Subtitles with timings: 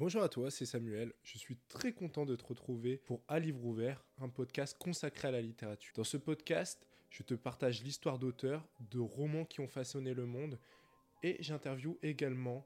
[0.00, 1.12] Bonjour à toi, c'est Samuel.
[1.22, 5.30] Je suis très content de te retrouver pour À Livre Ouvert, un podcast consacré à
[5.30, 5.92] la littérature.
[5.94, 10.58] Dans ce podcast, je te partage l'histoire d'auteurs, de romans qui ont façonné le monde,
[11.22, 12.64] et j'interviewe également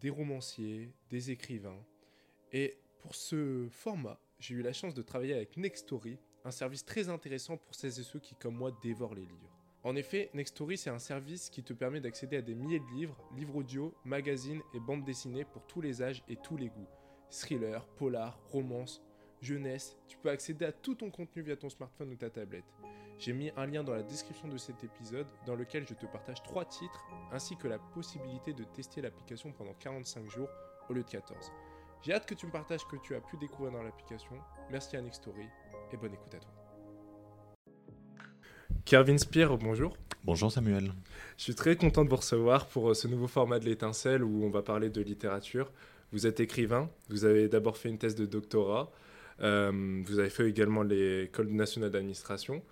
[0.00, 1.84] des romanciers, des écrivains.
[2.54, 7.10] Et pour ce format, j'ai eu la chance de travailler avec Nextory, un service très
[7.10, 9.61] intéressant pour celles et ceux qui, comme moi, dévorent les livres.
[9.84, 13.16] En effet, Nextory, c'est un service qui te permet d'accéder à des milliers de livres,
[13.36, 16.86] livres audio, magazines et bandes dessinées pour tous les âges et tous les goûts.
[17.30, 19.02] Thriller, polar, romance,
[19.40, 22.64] jeunesse, tu peux accéder à tout ton contenu via ton smartphone ou ta tablette.
[23.18, 26.42] J'ai mis un lien dans la description de cet épisode dans lequel je te partage
[26.44, 30.48] trois titres ainsi que la possibilité de tester l'application pendant 45 jours
[30.88, 31.52] au lieu de 14.
[32.02, 34.36] J'ai hâte que tu me partages ce que tu as pu découvrir dans l'application.
[34.70, 35.48] Merci à Nextory
[35.92, 36.61] et bonne écoute à toi.
[38.92, 39.96] Kervin Spear, bonjour.
[40.22, 40.92] Bonjour Samuel.
[41.38, 44.44] Je suis très content de vous recevoir pour euh, ce nouveau format de l'étincelle où
[44.44, 45.72] on va parler de littérature.
[46.12, 48.92] Vous êtes écrivain, vous avez d'abord fait une thèse de doctorat,
[49.40, 52.62] euh, vous avez fait également l'école nationale d'administration.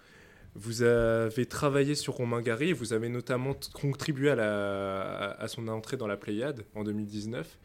[0.55, 5.97] Vous avez travaillé sur Romain Gary, vous avez notamment contribué à, la, à son entrée
[5.97, 7.57] dans la Pléiade en 2019.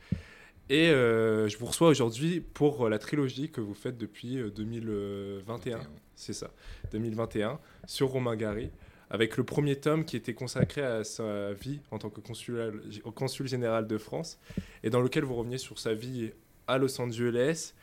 [0.69, 5.80] Et euh, je vous reçois aujourd'hui pour la trilogie que vous faites depuis 2021.
[6.16, 6.49] C'est ça,
[6.91, 8.72] 2021, sur Romain Gary,
[9.11, 12.81] avec le premier tome qui était consacré à sa vie en tant que consul,
[13.13, 14.39] consul général de France,
[14.83, 16.31] et dans lequel vous reveniez sur sa vie
[16.67, 17.73] à Los Angeles,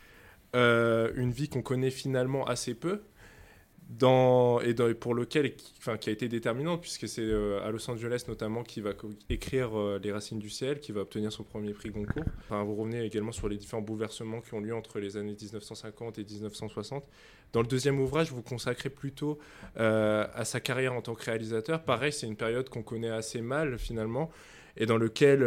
[0.55, 3.01] euh, une vie qu'on connaît finalement assez peu,
[4.65, 8.63] et pour lequel, enfin, qui a été déterminante, puisque c'est euh, à Los Angeles notamment
[8.63, 8.91] qui va
[9.29, 12.25] écrire euh, Les Racines du ciel, qui va obtenir son premier prix Goncourt.
[12.41, 16.19] Enfin, vous revenez également sur les différents bouleversements qui ont lieu entre les années 1950
[16.19, 17.03] et 1960.
[17.53, 19.37] Dans le deuxième ouvrage, vous consacrez plutôt
[19.77, 21.83] euh, à sa carrière en tant que réalisateur.
[21.83, 24.31] Pareil, c'est une période qu'on connaît assez mal finalement,
[24.75, 25.45] et dans lequel,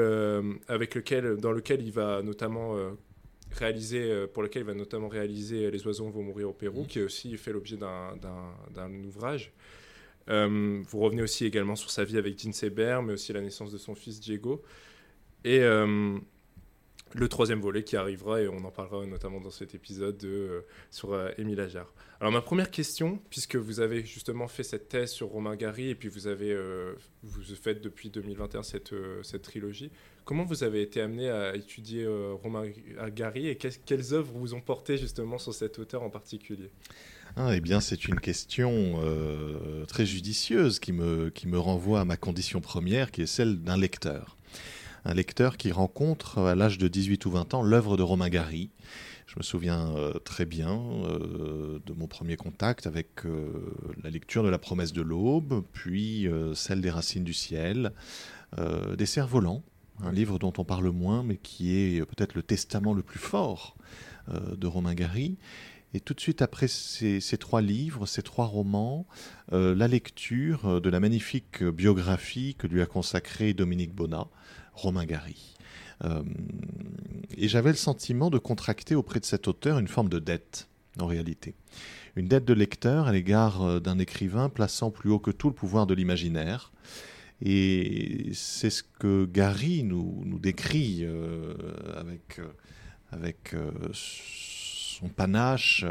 [0.69, 2.77] avec lequel, dans lequel il va notamment
[3.57, 6.87] réalisé, euh, pour lequel il va notamment réaliser Les oiseaux vont mourir au Pérou, mmh.
[6.87, 9.53] qui aussi fait l'objet d'un ouvrage.
[10.29, 13.73] Euh, vous revenez aussi également sur sa vie avec Jean Seber, mais aussi la naissance
[13.73, 14.63] de son fils Diego.
[15.45, 16.19] Et euh,
[17.15, 21.17] le troisième volet qui arrivera, et on en parlera notamment dans cet épisode de, sur
[21.39, 21.95] Émile Ajar.
[22.21, 25.95] Alors ma première question, puisque vous avez justement fait cette thèse sur Romain Gary, et
[25.95, 26.57] puis vous avez
[27.23, 29.93] vous faites depuis 2021 cette, cette trilogie,
[30.27, 32.65] Comment vous avez été amené à étudier euh, Romain
[33.15, 36.73] Gary et quelles œuvres vous ont porté justement sur cet auteur en particulier?
[37.37, 42.05] Ah, Eh bien, c'est une question euh, très judicieuse qui me, qui me renvoie à
[42.05, 44.37] ma condition première, qui est celle d'un lecteur.
[45.05, 48.71] Un lecteur qui rencontre à l'âge de 18 ou 20 ans l'œuvre de Romain Gary.
[49.29, 50.77] Je me souviens euh, très bien
[51.87, 53.23] de mon premier contact avec
[54.03, 57.93] la lecture de La promesse de l'aube, puis celle des racines du ciel,
[58.59, 59.63] des cerfs-volants
[60.03, 63.77] un livre dont on parle moins, mais qui est peut-être le testament le plus fort
[64.33, 65.37] euh, de Romain Gary.
[65.95, 69.07] Et tout de suite après ces, trois livres, ces trois romans,
[69.53, 74.29] euh, la lecture euh, de la magnifique biographie que lui a consacrée Dominique Bonnat,
[74.73, 75.55] Romain Gary.
[77.39, 80.69] et j'avais le sentiment de contracter auprès de cet auteur une forme de dette,
[81.01, 81.55] en réalité.
[82.17, 85.87] Une dette de lecteur à l'égard d'un écrivain plaçant plus haut que tout le pouvoir
[85.87, 86.73] de l'imaginaire,
[87.43, 91.55] et c'est ce que Gary nous, décrit euh,
[91.97, 95.85] avec, euh, euh, son panache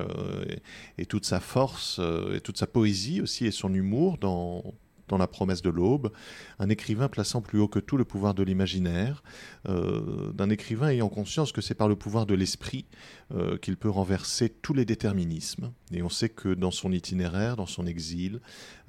[0.50, 2.02] et, et, toute sa force
[2.34, 4.64] et toute sa poésie aussi et son humour dans,
[5.08, 6.12] dans La promesse de l'aube,
[6.60, 9.24] un écrivain plaçant plus haut que tout le pouvoir de l'imaginaire,
[9.68, 12.86] euh, d'un écrivain ayant conscience que c'est par le pouvoir de l'esprit
[13.34, 15.72] euh, qu'il peut renverser tous les déterminismes.
[15.92, 18.40] Et on sait que dans son itinéraire, dans son exil,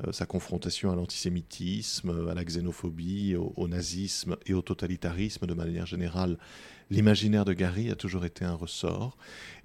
[0.06, 5.87] euh, sa confrontation à l'antisémitisme, à la xénophobie, au, nazisme et au totalitarisme de manière
[5.87, 6.38] générale,
[6.91, 9.16] l'imaginaire de Gary a toujours été un ressort.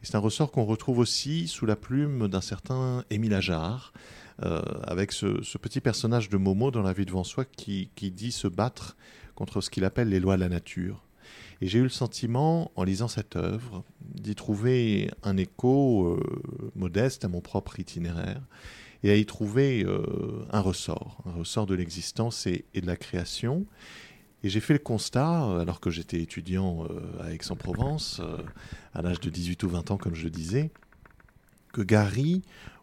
[0.01, 3.93] Et c'est un ressort qu'on retrouve aussi sous la plume d'un certain Émile Ajar,
[4.43, 8.47] euh, avec ce, petit personnage de Momo dans La vie devant soi qui, dit se
[8.47, 8.95] battre
[9.35, 11.03] contre ce qu'il appelle les lois de la nature.
[11.61, 16.19] Et j'ai eu le sentiment, en lisant cette œuvre, d'y trouver un écho euh,
[16.75, 18.41] modeste à mon propre itinéraire
[19.03, 23.65] et à y trouver euh, un ressort, un ressort de l'existence et, de la création.
[24.43, 26.87] Et j'ai fait le constat, alors que j'étais étudiant
[27.19, 28.21] à Aix-en-Provence,
[28.95, 30.71] à l'âge de 18 ou 20 ans, comme je le disais,
[31.71, 32.41] que Gary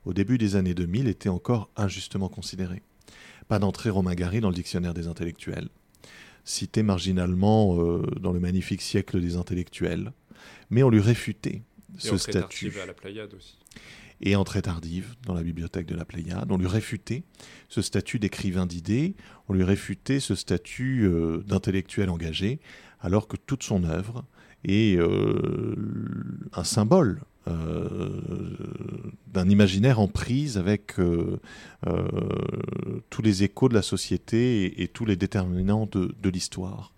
[0.08, 2.82] au début des années 2000, était encore injustement considéré.
[3.46, 5.68] Pas d'entrée Romain Gary dans le dictionnaire des intellectuels.
[6.44, 10.12] Cité marginalement euh, dans le magnifique siècle des intellectuels.
[10.70, 11.60] Mais on lui réfutait
[11.98, 12.72] ce statut.
[12.82, 13.58] À la Pléiade aussi.
[14.22, 16.50] Et entrée tardive dans la bibliothèque de la Pléiade.
[16.50, 17.22] On lui réfutait
[17.68, 19.14] ce statut d'écrivain d'idées,
[19.46, 22.60] on lui réfutait ce statut euh, d'intellectuel engagé,
[23.00, 24.24] alors que toute son œuvre
[24.64, 24.98] est
[26.52, 30.96] un symbole d'un imaginaire en prise avec
[33.08, 36.92] tous les échos de la société et, tous les déterminants de, l'histoire.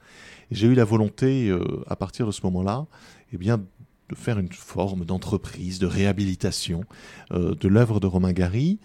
[0.51, 1.57] J'ai eu la volonté,
[1.87, 2.87] à partir de ce moment-là,
[3.33, 6.83] eh bien, de faire une forme d'entreprise, de réhabilitation
[7.31, 8.81] de l'œuvre de Romain Gary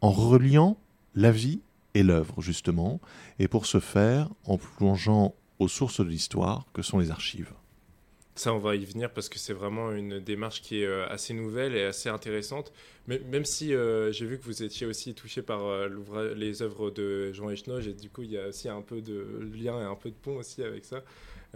[0.00, 0.76] en reliant
[1.14, 1.60] la vie
[1.94, 3.00] et l'œuvre, justement,
[3.38, 7.52] et pour ce faire, en plongeant aux sources de l'histoire, que sont les archives.
[8.36, 11.32] Ça, on va y venir parce que c'est vraiment une démarche qui est euh, assez
[11.32, 12.70] nouvelle et assez intéressante.
[13.06, 16.90] Mais même si euh, j'ai vu que vous étiez aussi touché par euh, les œuvres
[16.90, 19.84] de Jean Echnoge, et du coup, il y a aussi un peu de lien et
[19.84, 21.02] un peu de pont aussi avec ça.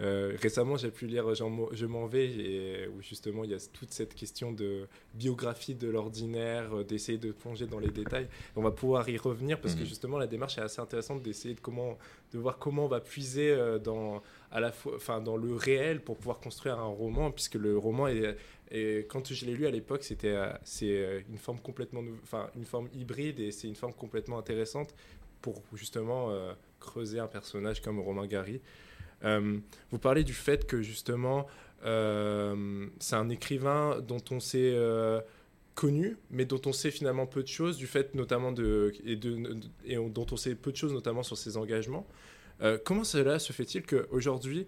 [0.01, 3.91] Euh, récemment, j'ai pu lire Je m'en vais, et, où justement il y a toute
[3.91, 8.27] cette question de biographie de l'ordinaire, euh, d'essayer de plonger dans les détails.
[8.55, 9.85] On va pouvoir y revenir parce que mhm.
[9.85, 11.97] justement la démarche est assez intéressante d'essayer de, comment,
[12.33, 16.01] de voir comment on va puiser euh, dans, à la fois, enfin, dans le réel
[16.01, 18.35] pour pouvoir construire un roman, puisque le roman est,
[18.71, 22.87] et quand je l'ai lu à l'époque, c'était c'est une forme complètement, enfin une forme
[22.93, 24.95] hybride et c'est une forme complètement intéressante
[25.41, 26.33] pour justement
[26.79, 28.61] creuser un personnage comme Romain Gary.
[29.23, 29.59] Euh,
[29.91, 31.47] vous parlez du fait que justement,
[31.85, 35.21] euh, c'est un écrivain dont on sait euh,
[35.75, 39.59] connu, mais dont on sait finalement peu de choses, du fait notamment de et, de,
[39.85, 42.05] et dont on sait peu de choses notamment sur ses engagements.
[42.83, 44.67] comment cela se fait-il qu'aujourd'hui,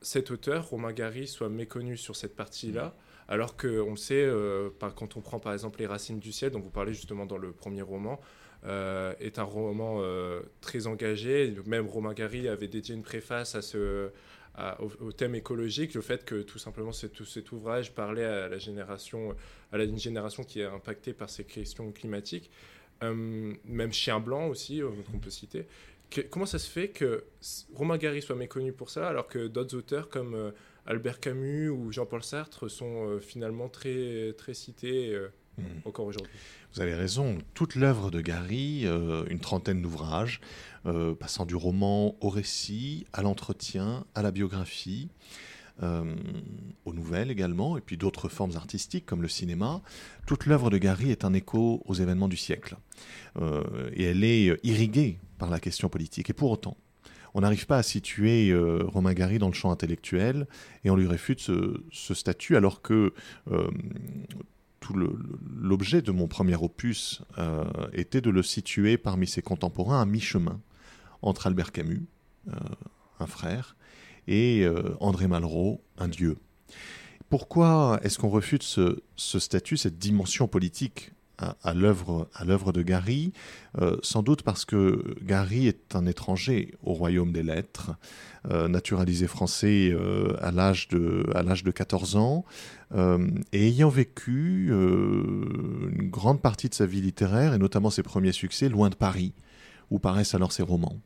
[0.00, 2.94] cet auteur, Romain Gary, soit méconnu sur cette partie-là,
[3.28, 4.30] alors qu'on le sait,
[4.78, 7.52] quand on prend par exemple Les Racines du ciel, dont vous parlez justement dans le
[7.52, 8.20] premier roman,
[8.66, 11.54] euh, est un roman euh, très engagé.
[11.66, 13.76] Même Romain Gary avait dédié une préface
[14.80, 19.36] au, thème écologique, le fait que tout simplement cet, ouvrage parlait à la génération,
[19.70, 22.50] à la génération qui est impactée par ces questions climatiques.
[23.02, 24.80] Euh, même Chien Blanc aussi,
[25.12, 25.66] qu'on peut citer.
[26.30, 27.24] comment ça se fait que
[27.74, 30.52] Romain Gary soit méconnu pour ça, alors que d'autres auteurs comme
[30.86, 35.16] Albert Camus ou Jean-Paul Sartre sont finalement très, très cités
[35.58, 35.86] hmm.
[35.86, 36.32] encore aujourd'hui
[36.76, 40.42] vous avez raison, toute l'œuvre de Gary, euh, une trentaine d'ouvrages,
[40.84, 45.08] euh, passant du roman au récit, à l'entretien, à la biographie,
[45.82, 46.14] euh,
[46.84, 49.80] aux nouvelles également, et puis d'autres formes artistiques comme le cinéma,
[50.26, 52.76] toute l'œuvre de Gary est un écho aux événements du siècle.
[53.94, 56.28] et elle est irriguée par la question politique.
[56.28, 56.76] Et pour autant,
[57.32, 58.54] on n'arrive pas à situer
[58.84, 60.46] Romain Gary dans le champ intellectuel
[60.84, 63.12] et on lui réfute ce, ce statut alors que
[64.94, 70.60] l'objet de mon premier opus euh, était de le situer parmi ses contemporains à mi-chemin
[71.22, 72.06] entre Albert Camus,
[72.48, 72.52] euh,
[73.18, 73.76] un frère,
[74.28, 76.36] et euh, André Malraux, un dieu.
[77.28, 83.32] Pourquoi est-ce qu'on refute ce, statut, cette dimension politique à, l'œuvre de Gary,
[83.80, 87.92] euh, sans doute parce que Gary est un étranger au royaume des lettres,
[88.50, 92.44] euh, naturalisé français euh, à l'âge de, à de 14 ans,
[93.52, 98.68] et ayant vécu une grande partie de sa vie littéraire, et notamment ses premiers succès,
[98.68, 99.32] loin de Paris,
[99.90, 100.96] où paraissent alors ses romans.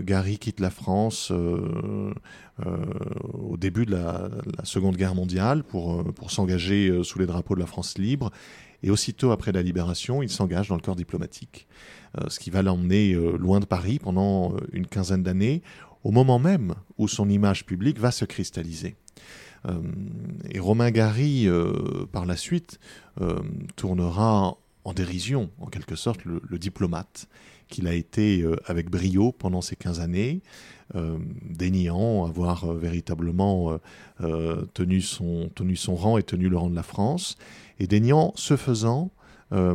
[0.00, 2.14] Gary quitte la France au
[3.58, 4.30] début de la,
[4.64, 8.30] Seconde Guerre mondiale pour, pour s'engager sous les drapeaux de la France libre
[8.82, 11.66] et aussitôt après la libération, il s'engage dans le corps diplomatique,
[12.18, 15.62] euh, ce qui va l'emmener euh, loin de Paris pendant euh, une quinzaine d'années,
[16.02, 18.96] au moment même où son image publique va se cristalliser.
[20.48, 21.46] et Romain Gary,
[22.10, 22.80] par la suite,
[23.76, 27.28] tournera en dérision, en quelque sorte, le, diplomate
[27.68, 30.40] qu'il a été avec brio pendant ces 15 années,
[30.94, 33.78] déniant avoir véritablement
[34.74, 37.36] tenu, son, tenu son rang et tenu le rang de la France,
[37.78, 39.10] et déniant, ce faisant,
[39.52, 39.74] euh,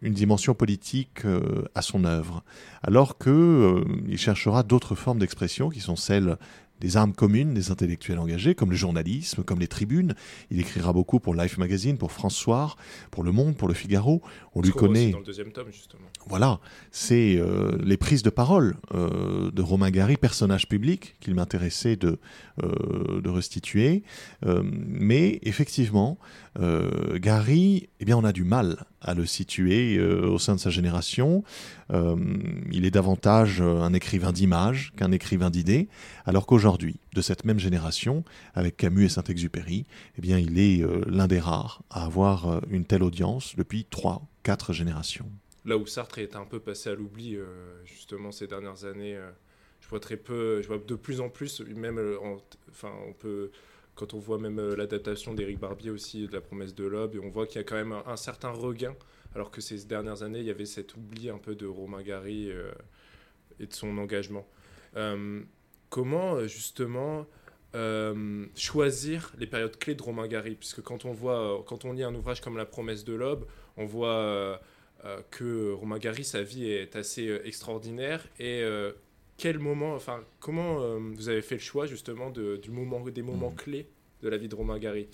[0.00, 2.42] une dimension politique euh, à son œuvre,
[2.82, 6.36] alors qu'il euh, cherchera d'autres formes d'expression qui sont celles
[6.82, 10.14] des armes communes des intellectuels engagés, comme le journalisme, comme les tribunes.
[10.50, 12.74] Il écrira beaucoup pour Life Magazine, pour François,
[13.12, 14.20] pour Le Monde, pour Le Figaro.
[14.54, 15.12] On lui connaît.
[15.12, 16.08] Dans le deuxième tome, justement.
[16.26, 16.58] Voilà,
[16.90, 22.18] c'est euh, les prises de parole euh, de Romain Gary, personnage public, qu'il m'intéressait de,
[22.62, 24.02] euh, de restituer.
[24.44, 26.18] mais effectivement,
[27.14, 31.44] Gary, eh bien, on a du mal à le situer au sein de sa génération.
[31.90, 35.88] il est davantage un écrivain d'images qu'un écrivain d'idées,
[36.24, 39.84] alors qu'aujourd'hui, de cette même génération, avec Camus et Saint-Exupéry,
[40.18, 44.72] eh bien, il est l'un des rares à avoir une telle audience depuis trois, quatre
[44.72, 45.26] générations
[45.64, 47.44] là où Sartre est un peu passé à l'oubli euh,
[47.84, 49.16] justement ces dernières années.
[49.16, 49.30] Euh,
[49.80, 52.16] je vois très peu, je vois de plus en plus, même, euh,
[52.70, 53.50] enfin, on peut,
[54.02, 57.46] quand on voit même l'adaptation d'Éric Barbier aussi de La Promesse de l'Aube, on voit
[57.46, 58.96] qu'il y a quand même un, certain regain,
[59.32, 62.50] alors que ces dernières années, il y avait cet oubli un peu de Romain Gary
[63.60, 64.44] et de son engagement.
[65.88, 67.26] comment justement
[68.56, 70.56] choisir les périodes clés de Romain Gary?
[70.56, 73.86] Puisque quand on, voit, quand on lit un ouvrage comme La promesse de l'aube, on
[73.86, 74.60] voit
[75.30, 78.26] que Romain Gary, sa vie est assez extraordinaire.
[78.40, 78.64] Et
[79.42, 83.50] quel moment, enfin, comment vous avez fait le choix justement de, du moment, des moments
[83.50, 83.56] mmh.
[83.56, 83.88] clés
[84.22, 85.08] de la vie de Romain Gary?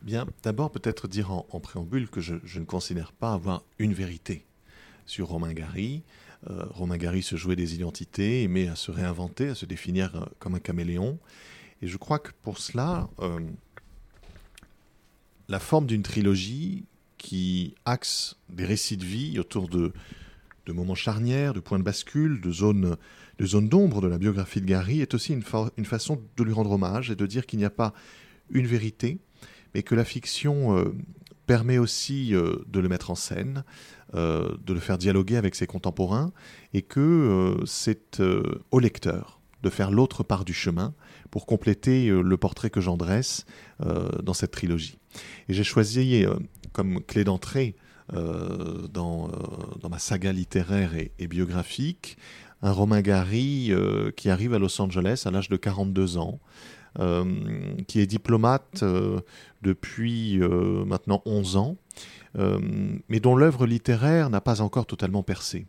[0.00, 4.46] Bien, d'abord peut-être dire en, préambule que je, ne considère pas avoir une vérité
[5.04, 6.02] sur Romain Gary.
[6.48, 10.24] Euh, Romain Gary se jouait des identités, aimait à se réinventer, à se définir euh,
[10.38, 11.18] comme un caméléon.
[11.82, 13.38] Et je crois que pour cela, euh,
[15.48, 16.86] la forme d'une trilogie
[17.18, 19.92] qui axe des récits de vie autour de,
[20.64, 22.96] de moments charnières, de points de bascule, de zones
[23.38, 26.72] de zones d'ombre de la biographie de Gary est aussi une, façon de lui rendre
[26.72, 27.92] hommage et de dire qu'il n'y a pas
[28.50, 29.18] une vérité,
[29.74, 30.92] mais que la fiction euh,
[31.46, 33.64] permet aussi euh, de le mettre en scène,
[34.14, 36.32] euh, de le faire dialoguer avec ses contemporains,
[36.74, 38.20] et que c'est
[38.70, 40.94] au lecteur de faire l'autre part du chemin
[41.30, 43.44] pour compléter le portrait que j'en dresse
[44.22, 44.98] dans cette trilogie.
[45.48, 46.24] Et j'ai choisi
[46.72, 47.74] comme clé d'entrée
[48.12, 49.30] dans,
[49.90, 52.18] ma saga littéraire et biographique
[52.62, 53.72] un Romain Gary
[54.16, 56.40] qui arrive à Los Angeles à l'âge de 42 ans,
[56.98, 57.24] euh,
[57.86, 59.20] qui est diplomate euh,
[59.62, 61.76] depuis euh, maintenant 11 ans,
[63.08, 65.66] mais dont l'œuvre littéraire n'a pas encore totalement percé.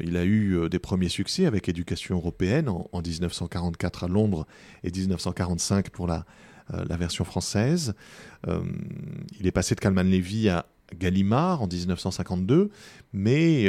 [0.00, 4.46] il a eu des premiers succès avec Éducation européenne en, 1944 à Londres
[4.84, 6.26] et 1945 pour la,
[6.70, 7.94] la version française.
[8.46, 12.70] il est passé de Calman Levy à Gallimard en 1952,
[13.12, 13.68] mais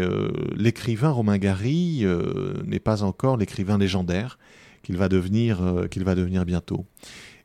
[0.55, 2.05] l'écrivain Romain Gary
[2.65, 4.37] n'est pas encore l'écrivain légendaire
[4.83, 6.85] qu'il va, devenir, euh, qu'il va devenir bientôt.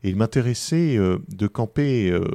[0.03, 2.25] Et il m'intéressait euh, de camper euh,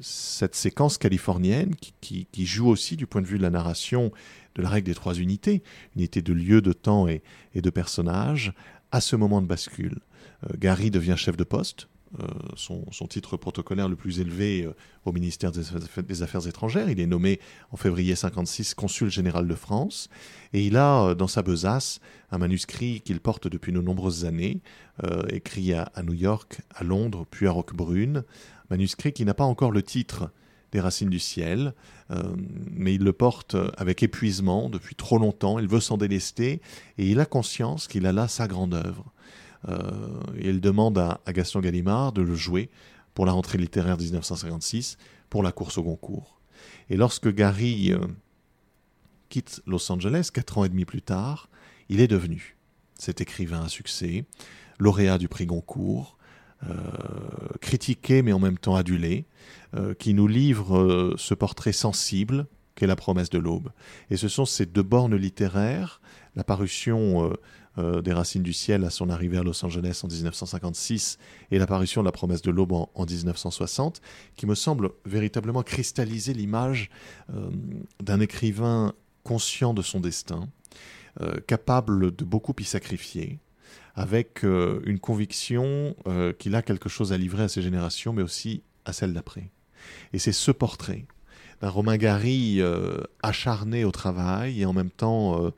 [0.00, 4.12] cette séquence californienne qui, joue aussi du point de vue de la narration
[4.54, 5.62] de la règle des trois unités,
[5.96, 7.22] unité de lieu, de temps et,
[7.54, 8.52] et de personnage,
[8.90, 9.98] à ce moment de bascule.
[10.58, 11.88] Gary devient chef de poste,
[12.20, 16.88] euh, son, titre protocolaire le plus élevé euh, au ministère des Affaires, étrangères.
[16.88, 17.40] Il est nommé
[17.72, 20.08] en février 56 consul général de France
[20.52, 24.60] et il a euh, dans sa besace un manuscrit qu'il porte depuis de nombreuses années,
[25.28, 28.24] écrit à, New York, à Londres, puis à Roquebrune,
[28.70, 30.30] manuscrit qui n'a pas encore le titre
[30.72, 31.72] des racines du ciel,
[32.72, 36.60] mais il le porte avec épuisement depuis trop longtemps, il veut s'en délester,
[36.98, 39.12] et il a conscience qu'il a là sa grande œuvre.
[39.68, 42.70] Euh, et il demande à, Gaston Gallimard de le jouer
[43.14, 44.98] pour la rentrée littéraire 1956,
[45.30, 46.40] pour la course au Goncourt.
[46.90, 47.98] Et lorsque Gary euh,
[49.28, 51.48] quitte Los Angeles, quatre ans et demi plus tard,
[51.88, 52.56] il est devenu
[52.98, 54.24] cet écrivain à succès,
[54.78, 56.16] lauréat du prix Goncourt,
[56.68, 56.74] euh,
[57.60, 59.26] critiqué mais en même temps adulé,
[59.98, 62.46] qui nous livre ce portrait sensible
[62.76, 63.72] qu'est la promesse de l'aube.
[64.08, 66.00] Et ce sont ces deux bornes littéraires,
[66.34, 67.30] la parution
[67.78, 71.18] euh, des Racines du Ciel à son arrivée à Los Angeles en 1956
[71.50, 74.00] et l'apparition de la promesse de l'aube en, 1960,
[74.34, 76.88] qui me semble véritablement cristalliser l'image
[77.34, 77.50] euh,
[78.02, 80.48] d'un écrivain conscient de son destin,
[81.20, 83.40] euh, capable de beaucoup y sacrifier,
[83.94, 85.96] avec une conviction
[86.38, 89.50] qu'il a quelque chose à livrer à ses générations, mais aussi à celles d'après.
[90.12, 91.06] Et c'est ce portrait
[91.62, 92.60] d'un Romain Gary
[93.22, 95.50] acharné au travail et en même temps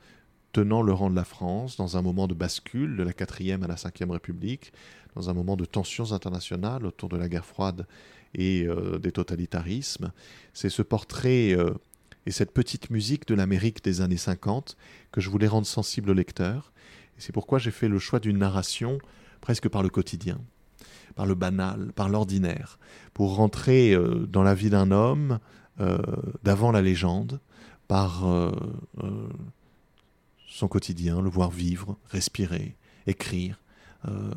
[0.51, 3.67] tenant le rang de la France dans un moment de bascule de la 4e à
[3.67, 4.73] la 5e République,
[5.15, 7.85] dans un moment de tensions internationales autour de la guerre froide
[8.33, 10.11] et euh, des totalitarismes.
[10.53, 11.73] C'est ce portrait euh,
[12.25, 14.77] et cette petite musique de l'Amérique des années 50
[15.11, 16.71] que je voulais rendre sensible au lecteur.
[17.17, 18.99] C'est pourquoi j'ai fait le choix d'une narration
[19.41, 20.39] presque par le quotidien,
[21.15, 22.79] par le banal, par l'ordinaire,
[23.13, 25.39] pour rentrer euh, dans la vie d'un homme
[26.43, 27.39] d'avant la légende,
[27.87, 28.25] par
[30.59, 32.75] son quotidien, le voir vivre, respirer,
[33.07, 33.61] écrire,
[34.07, 34.31] euh,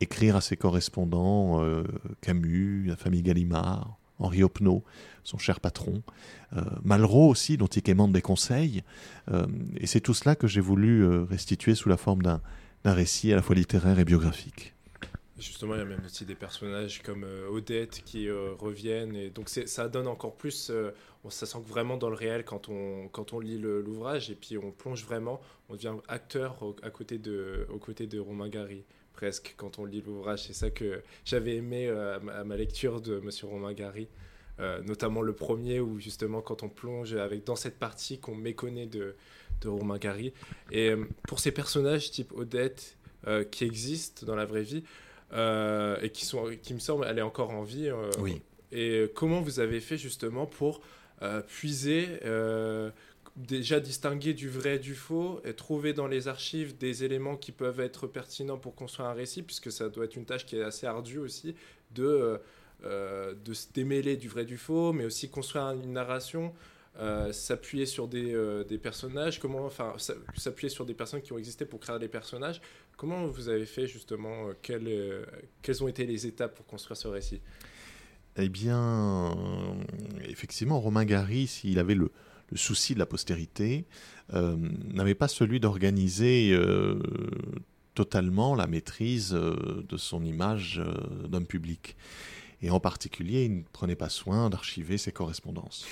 [0.00, 1.84] écrire à ses correspondants, euh,
[2.20, 4.82] Camus, la famille Gallimard, Henri Opnaud,
[5.22, 6.02] son cher patron,
[6.56, 8.82] euh, Malraux aussi, dont il quémande des conseils.
[9.76, 12.40] et c'est tout cela que j'ai voulu restituer sous la forme d'un
[12.84, 14.75] récit à la fois littéraire et biographique.
[15.38, 19.14] Justement, il y a même aussi des personnages comme euh, Odette qui euh, reviennent.
[19.14, 20.70] Et donc, ça donne encore plus.
[20.70, 20.92] Euh,
[21.24, 24.30] on, ça sent vraiment dans le réel quand on, quand on lit l'ouvrage.
[24.30, 25.42] Et puis, on plonge vraiment.
[25.68, 30.00] On devient acteur à côté de, aux côtés de Romain Gary, presque, quand on lit
[30.00, 30.44] l'ouvrage.
[30.46, 34.08] C'est ça que j'avais aimé à ma, lecture de Monsieur Romain Gary.
[34.58, 39.16] notamment le premier, où justement, quand on plonge avec, dans cette partie qu'on méconnaît de,
[39.60, 40.32] de Romain Gary.
[40.70, 40.94] Et
[41.28, 42.96] pour ces personnages type Odette
[43.50, 44.84] qui existent dans la vraie vie,
[45.32, 47.88] euh, et qui, sont, qui me semble, elle est encore en vie.
[47.88, 48.42] Euh, oui.
[48.72, 50.80] Et comment vous avez fait justement pour
[51.22, 52.20] euh, puiser
[53.36, 57.52] déjà distinguer du vrai et du faux et trouver dans les archives des éléments qui
[57.52, 60.62] peuvent être pertinents pour construire un récit, puisque ça doit être une tâche qui est
[60.62, 61.54] assez ardue aussi,
[61.94, 62.40] de,
[62.82, 66.54] de se démêler du vrai et du faux, mais aussi construire une narration.
[66.98, 69.94] Euh, s'appuyer sur des, euh, des, personnages, comment, enfin,
[70.34, 72.60] s'appuyer sur des personnes qui ont existé pour créer des personnages.
[72.96, 75.26] Comment vous avez fait justement quelles,
[75.60, 77.42] quelles ont été les étapes pour construire ce récit?
[78.38, 79.34] Eh bien,
[80.28, 82.10] effectivement, Romain Gary, s'il avait le,
[82.54, 83.86] souci de la postérité,
[84.34, 84.56] euh,
[84.92, 87.00] n'avait pas celui d'organiser euh,
[87.94, 90.82] totalement la maîtrise euh, de son image
[91.28, 91.96] d'homme public.
[92.62, 95.86] Et en particulier, il ne prenait pas soin d'archiver ses correspondances.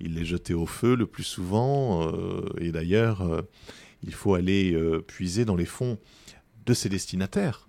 [0.00, 2.10] Il les jetait au feu le plus souvent,
[2.58, 3.44] et d'ailleurs,
[4.02, 5.98] il faut aller puiser dans les fonds
[6.66, 7.68] de ses destinataires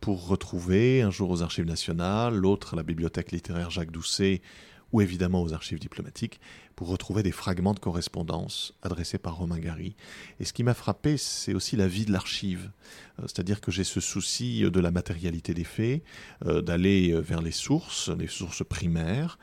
[0.00, 4.40] pour retrouver un jour aux archives nationales, l'autre à la bibliothèque littéraire Jacques Doucet,
[4.92, 6.40] ou évidemment aux archives diplomatiques,
[6.76, 9.96] pour retrouver des fragments de correspondance adressés par Romain Gary.
[10.38, 12.70] Et ce qui m'a frappé, c'est aussi la vie de l'archive.
[13.18, 16.02] Euh, c'est-à-dire que j'ai ce souci de la matérialité des faits,
[16.46, 19.38] euh, d'aller vers les sources, les sources primaires,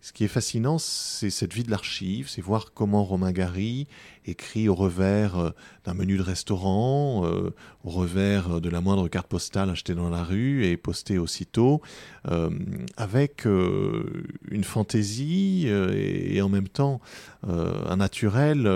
[0.00, 3.88] ce qui est fascinant, c'est cette vie de l'archive, c'est voir comment Romain Gary
[4.26, 5.50] écrit au revers euh,
[5.84, 7.52] d'un menu de restaurant, euh,
[7.82, 11.82] au revers de la moindre carte postale achetée dans la rue et postée aussitôt,
[12.30, 12.48] euh,
[12.96, 17.00] avec une fantaisie et, en même temps
[17.42, 18.68] un naturel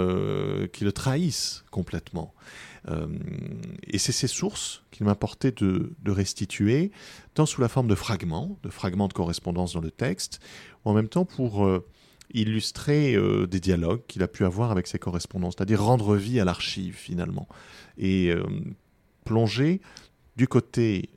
[0.73, 2.35] qui le trahissent complètement.
[3.87, 6.91] Et c'est ces sources qu'il m'importait de, de restituer,
[7.35, 10.41] tant sous la forme de fragments, de fragments de correspondance dans le texte,
[10.85, 11.87] en même temps pour euh,
[12.35, 16.45] illustrer euh, des dialogues qu'il a pu avoir avec ses correspondants, c'est-à-dire rendre vie à
[16.45, 17.49] l'archive finalement,
[17.99, 18.43] et euh,
[19.25, 19.81] plonger
[20.37, 21.11] du côté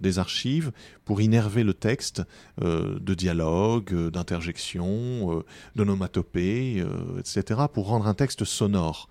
[0.00, 0.72] des archives
[1.04, 2.22] pour innerver le texte
[2.60, 5.44] de dialogues, d'interjections,
[5.76, 6.84] d'onomatopées,
[7.18, 9.08] etc., pour rendre un texte sonore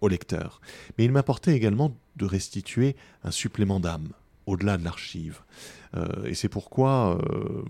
[0.00, 0.60] au lecteur.
[0.98, 4.08] Mais il m'apportait également de restituer un supplément d'âme
[4.46, 5.40] au-delà de l'archive.
[5.96, 7.62] Euh, et c'est pourquoi euh,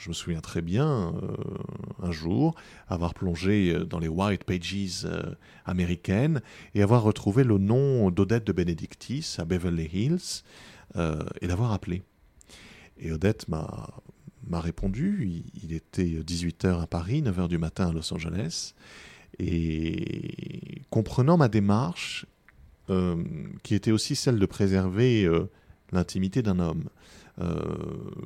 [0.00, 1.36] je me souviens très bien, euh,
[2.02, 2.54] un jour,
[2.88, 5.06] avoir plongé dans les White Pages
[5.64, 6.40] américaines
[6.74, 10.42] et avoir retrouvé le nom d'Odette de Benedictis à Beverly Hills
[10.96, 12.02] et l'avoir appelé.
[12.98, 13.90] Et Odette m'a,
[14.48, 18.74] m'a répondu, il, était 18h à Paris, 9h du matin à Los Angeles,
[19.38, 22.26] et comprenant ma démarche,
[23.62, 25.28] qui était aussi celle de préserver
[25.92, 26.88] l'intimité d'un homme,
[27.40, 27.54] euh,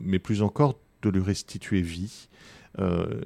[0.00, 2.28] mais plus encore de lui restituer vie.
[2.80, 3.20] Euh,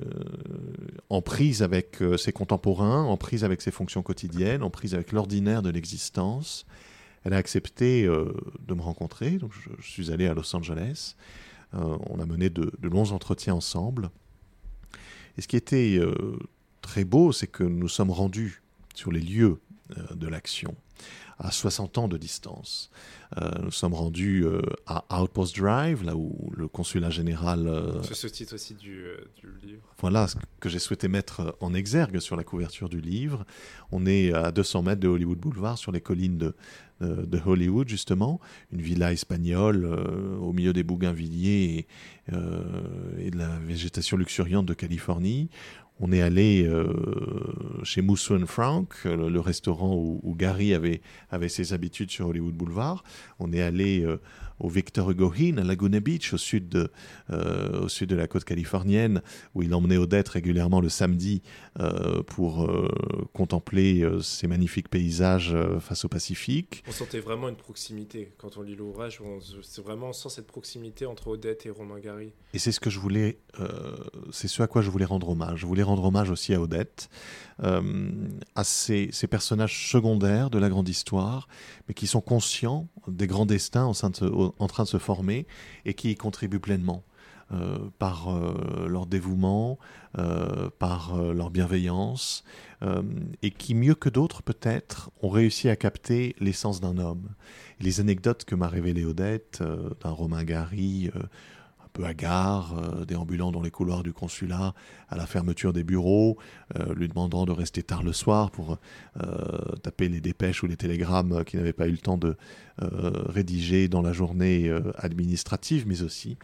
[1.08, 5.12] en prise avec euh, ses contemporains, en prise avec ses fonctions quotidiennes, en prise avec
[5.12, 6.66] l'ordinaire de l'existence.
[7.24, 11.16] Elle a accepté de me rencontrer, donc je, suis allé à Los Angeles.
[11.72, 14.10] on a mené de, longs entretiens ensemble.
[15.36, 16.00] Et ce qui était
[16.80, 18.62] très beau, c'est que nous sommes rendus
[18.94, 19.60] sur les lieux
[20.14, 20.76] de l'action
[21.38, 22.90] à 60 ans de distance.
[23.36, 27.68] Euh, nous sommes rendus euh, à Outpost Drive, là où le consulat général...
[27.68, 29.04] Euh, C'est ce titre aussi du,
[29.62, 29.82] livre.
[30.00, 33.44] Voilà ce que j'ai souhaité mettre en exergue sur la couverture du livre.
[33.92, 36.54] On est à 200 mètres de Hollywood Boulevard, sur les collines de,
[37.00, 38.40] de Hollywood, justement.
[38.72, 39.84] Une villa espagnole
[40.40, 41.86] au milieu des bougainvilliers
[42.30, 42.36] et,
[43.18, 45.50] et, de la végétation luxuriante de Californie.
[46.00, 46.92] On est allé euh,
[47.82, 53.02] chez Moussou Frank, le, restaurant où, Gary avait, avait ses habitudes sur Hollywood Boulevard.
[53.40, 54.20] On est allé euh,
[54.60, 56.90] au Victor Hugo Inn à Laguna Beach, au sud de,
[57.30, 59.22] euh, au sud de la côte californienne,
[59.54, 61.42] où il emmenait Odette régulièrement le samedi
[61.78, 62.88] euh, pour euh,
[63.32, 66.82] contempler ces magnifiques paysages face au Pacifique.
[66.88, 69.20] On sentait vraiment une proximité quand on lit l'ouvrage.
[69.62, 72.32] C'est vraiment on sent cette proximité entre Odette et Romain Gary.
[72.54, 73.38] Et c'est ce que je voulais,
[74.30, 75.60] c'est ce à quoi je voulais rendre hommage.
[75.60, 77.08] Je voulais rendre hommage aussi à Odette,
[77.58, 81.48] à ces, ces, personnages secondaires de la grande histoire,
[81.86, 83.92] mais qui sont conscients des grands destins en,
[84.58, 85.46] en train de se former
[85.84, 87.04] et qui y contribuent pleinement.
[87.50, 89.78] Euh, par euh, leur dévouement,
[90.18, 92.44] euh, par leur bienveillance,
[93.42, 97.30] et qui, mieux que d'autres peut-être, ont réussi à capter l'essence d'un homme.
[97.80, 101.10] les anecdotes que m'a révélé Odette, d'un Romain Gary,
[101.98, 104.72] peu euh, déambulant dans les couloirs du consulat
[105.08, 106.38] à la fermeture des bureaux,
[106.78, 108.78] euh, lui demandant de rester tard le soir pour
[109.20, 109.26] euh,
[109.82, 112.36] taper les dépêches ou les télégrammes qu'il n'avait pas eu le temps de
[112.80, 116.38] rédiger dans la journée administrative, mais aussi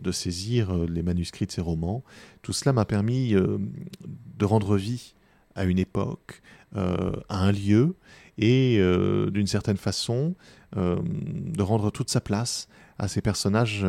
[0.00, 2.04] de saisir les manuscrits de ses romans.
[2.42, 5.14] Tout cela m'a permis de rendre vie
[5.56, 6.42] à une époque,
[6.76, 7.96] à un lieu,
[8.38, 8.80] et
[9.32, 10.36] d'une certaine façon
[10.76, 13.84] de rendre toute sa place à ces personnages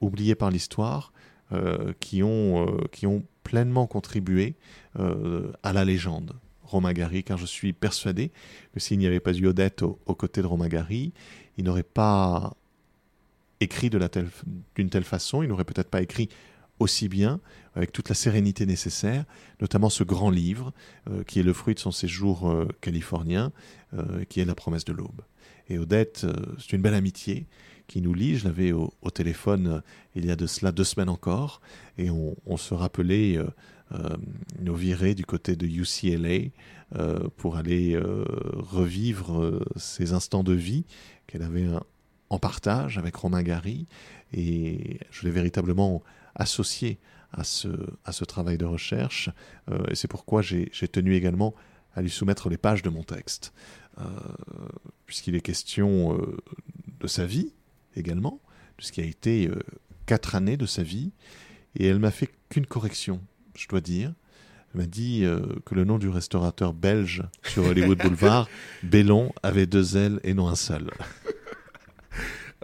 [0.00, 1.12] oubliés par l'histoire,
[2.00, 4.56] qui, ont, qui ont pleinement contribué
[4.96, 6.34] à la légende.
[6.66, 8.30] Romain Gary, car je suis persuadé
[8.74, 11.12] que s'il n'y avait pas eu Odette aux, côtés de Romain Gary,
[11.56, 12.54] il n'aurait pas
[13.60, 14.28] écrit d'une telle,
[14.90, 16.28] telle façon, il n'aurait peut-être pas écrit
[16.78, 17.40] aussi bien,
[17.74, 19.24] avec toute la sérénité nécessaire,
[19.60, 20.74] notamment ce grand livre
[21.08, 23.52] euh, qui est le fruit de son séjour euh, californien,
[23.94, 25.22] euh, qui est La promesse de l'aube.
[25.68, 26.26] Et Odette,
[26.58, 27.46] c'est une belle amitié
[27.86, 28.36] qui nous lie.
[28.36, 29.82] Je l'avais au, téléphone
[30.14, 31.60] il y a de cela deux semaines encore,
[31.98, 33.38] et on, se rappelait
[34.60, 36.50] nos virées du côté de UCLA
[37.36, 40.84] pour aller revivre ces instants de vie
[41.26, 41.68] qu'elle avait
[42.30, 43.86] en partage avec Romain Gary.
[44.32, 46.02] Et je l'ai véritablement
[46.34, 46.98] associé
[47.32, 49.30] à ce, travail de recherche.
[49.70, 51.54] Euh, et c'est pourquoi j'ai tenu également
[51.94, 53.52] à lui soumettre les pages de mon texte,
[53.98, 54.04] euh,
[55.06, 56.36] puisqu'il est question euh,
[57.00, 57.52] de sa vie
[57.96, 58.40] également,
[58.78, 59.50] de ce qui a été
[60.06, 61.12] quatre années de sa vie.
[61.78, 63.20] Et elle m'a fait qu'une correction,
[63.56, 64.12] je dois dire.
[64.74, 65.24] Elle m'a dit
[65.64, 68.48] que le nom du restaurateur belge sur Hollywood Boulevard,
[68.82, 70.90] Bellon, avait deux ailes et non un seul.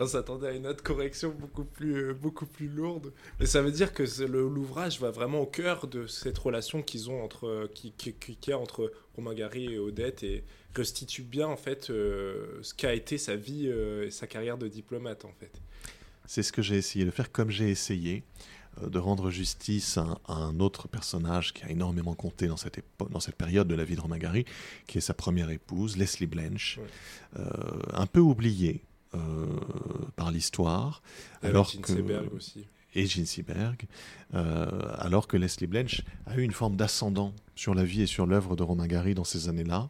[0.03, 3.13] on s'attendait à une autre correction beaucoup plus, euh, beaucoup plus lourde.
[3.41, 7.23] Mais ça veut dire que l'ouvrage va vraiment au cœur de cette relation qu'ils ont
[7.23, 11.57] entre, euh, qui, qui, qui, a entre Romain Gary et Odette et restitue bien en
[11.57, 15.53] fait euh, ce qu'a été sa vie et sa carrière de diplomate en fait.
[16.27, 18.23] C'est ce que j'ai essayé de faire, comme j'ai essayé
[18.81, 23.37] de rendre justice à, un autre personnage qui a énormément compté dans cette, dans cette
[23.37, 24.47] période de la vie de Romain Gary,
[24.87, 26.81] qui est sa première épouse, Leslie Blanche,
[27.35, 28.83] un peu oubliée,
[29.15, 29.47] euh,
[30.17, 31.03] par l'histoire.
[31.43, 32.67] Alors que, aussi.
[32.95, 33.87] Et Gene Seberg,
[34.35, 38.27] euh, alors que Leslie Blanche a eu une forme d'ascendant sur la vie et sur
[38.27, 39.89] l'œuvre de Romain Gary dans ces années-là,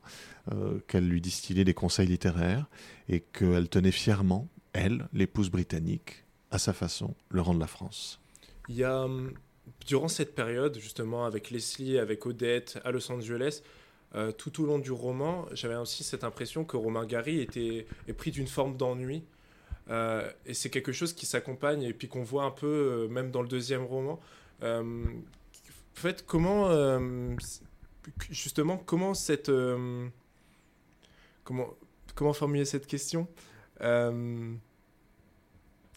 [0.53, 2.67] euh, qu'elle lui distillait des conseils littéraires
[3.09, 8.21] et qu'elle tenait fièrement, elle, l'épouse britannique, à sa façon, le rang de la France.
[8.69, 9.33] Il y a, hum,
[9.87, 13.63] durant cette période, justement, avec Leslie, avec Odette, à Los Angeles,
[14.15, 18.13] euh, tout au long du roman, j'avais aussi cette impression que Romain Gary était, est
[18.13, 19.25] pris d'une forme d'ennui.
[19.91, 23.31] Euh, et c'est quelque chose qui s'accompagne et puis qu'on voit un peu, euh, même
[23.31, 24.21] dans le deuxième roman.
[24.63, 24.95] en
[25.95, 26.69] fait, comment,
[28.31, 29.51] justement, comment cette.
[31.45, 31.69] comment,
[32.15, 33.29] comment formuler cette question?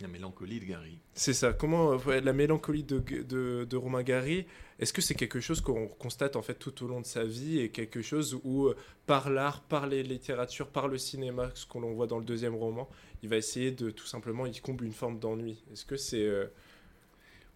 [0.01, 0.97] La mélancolie de Gary.
[1.13, 1.53] C'est ça.
[1.53, 4.45] Comment la mélancolie de, de, de Romain Gary
[4.79, 7.59] Est-ce que c'est quelque chose qu'on constate en fait tout au long de sa vie
[7.59, 11.93] et quelque chose où euh, par l'art, par les littératures, par le cinéma, ce qu'on
[11.93, 12.89] voit dans le deuxième roman,
[13.23, 15.63] il va essayer de tout simplement, il comble une forme d'ennui?
[15.71, 16.47] Est-ce que c'est euh,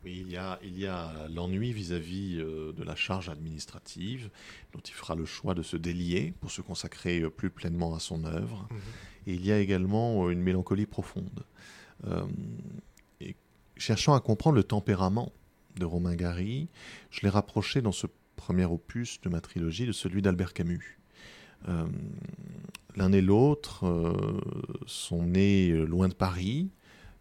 [0.06, 4.30] Oui, il y a, il y a l'ennui vis-à-vis euh, de la charge administrative,
[4.72, 8.24] dont il fera le choix de se délier pour se consacrer plus pleinement à son
[8.24, 8.66] œuvre.
[8.72, 8.80] Mhm.
[9.28, 11.44] Et il y a également une mélancolie profonde.
[12.08, 12.26] Euh,
[13.22, 13.36] et
[13.78, 15.32] cherchant à comprendre le tempérament
[15.78, 16.68] de Romain Gary,
[17.12, 21.00] je l'ai rapproché dans ce premier opus de ma trilogie de celui d'Albert Camus.
[21.68, 21.86] Euh,
[22.96, 24.40] l'un et l'autre euh,
[24.86, 26.70] sont nés loin de Paris,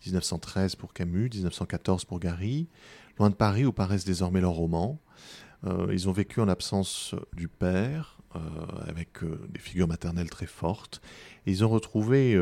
[0.06, 2.68] 1913 pour Camus, 1914 pour Gary,
[3.18, 5.00] loin de Paris où paraissent désormais leurs romans.
[5.90, 8.16] ils ont vécu en absence du père,
[8.86, 11.00] avec des figures maternelles très fortes,
[11.44, 12.38] et ils ont retrouvé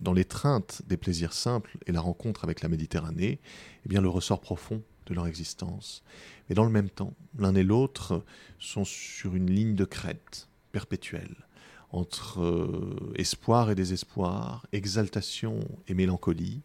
[0.00, 3.40] dans l'étreinte des plaisirs simples et la rencontre avec la Méditerranée,
[3.84, 6.02] eh bien le ressort profond de leur existence.
[6.48, 8.24] Mais dans le même temps, l'un et l'autre
[8.58, 11.36] sont sur une ligne de crête perpétuelle,
[11.90, 16.60] entre euh, espoir et désespoir, exaltation et mélancolie.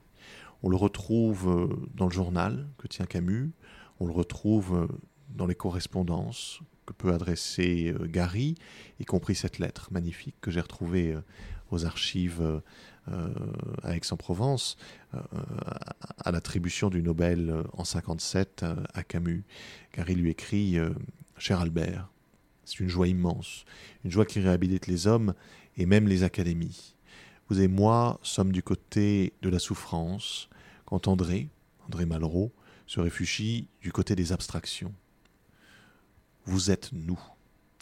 [0.64, 3.52] On le retrouve euh, dans le journal que tient Camus,
[4.00, 4.88] on le retrouve euh,
[5.30, 8.56] dans les correspondances que peut adresser Gary,
[9.00, 11.16] y compris cette lettre magnifique que j'ai retrouvée
[11.70, 12.62] aux archives
[13.08, 14.78] à Aix-en-Provence,
[15.14, 15.20] euh,
[16.24, 19.44] à l'attribution du Nobel euh, en 57 à Camus,
[19.92, 20.78] car il lui écrit
[21.38, 22.10] Cher Albert,
[22.64, 23.66] c'est une joie immense,
[24.06, 25.34] une joie qui réhabilite les hommes
[25.78, 26.96] et même les académies.
[27.50, 30.50] Vous et moi sommes du côté de la souffrance,
[30.86, 31.50] quand André,
[31.88, 32.52] André Malraux,
[32.88, 34.94] se réfugie du côté des abstractions.
[36.46, 37.20] Vous êtes nous,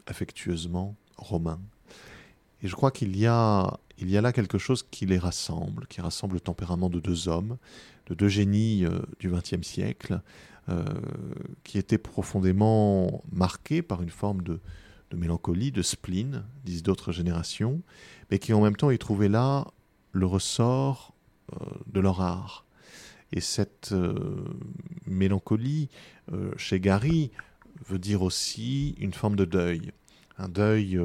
[0.08, 1.60] affectueusement, Romain.
[2.62, 5.86] Et je crois qu'il y a il y a là quelque chose qui les rassemble,
[5.88, 7.58] qui rassemble le tempérament de deux hommes,
[8.08, 10.22] de deux génies euh, du XXe siècle,
[10.70, 10.84] euh,
[11.64, 14.60] qui étaient profondément marqués par une forme de,
[15.14, 17.82] mélancolie, de spleen, disent d'autres générations,
[18.32, 19.68] mais qui en même temps y trouvaient là
[20.12, 21.14] le ressort
[21.54, 21.58] euh,
[21.88, 22.66] de leur art.
[23.32, 23.94] Et cette
[25.06, 25.90] mélancolie,
[26.58, 27.30] chez Gary,
[27.88, 29.92] veut dire aussi une forme de deuil,
[30.40, 31.00] un deuil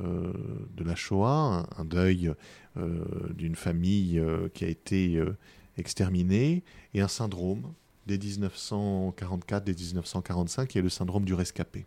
[0.00, 0.32] euh,
[0.76, 2.32] de la Shoah, un, deuil
[2.76, 5.20] euh, d'une famille euh, qui a été
[5.76, 6.62] exterminée,
[6.94, 7.72] et un syndrome
[8.06, 11.86] dès 1944, dès 1945, qui est le syndrome du rescapé.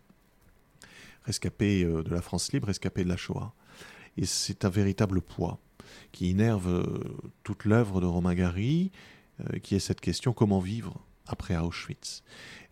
[1.24, 3.54] Rescapé de la France libre, rescapé de la Shoah.
[4.16, 5.58] Et c'est un véritable poids
[6.10, 6.84] qui innerve
[7.44, 8.90] toute l'œuvre de Romain Gary,
[9.62, 12.22] qui est cette question comment vivre après Auschwitz?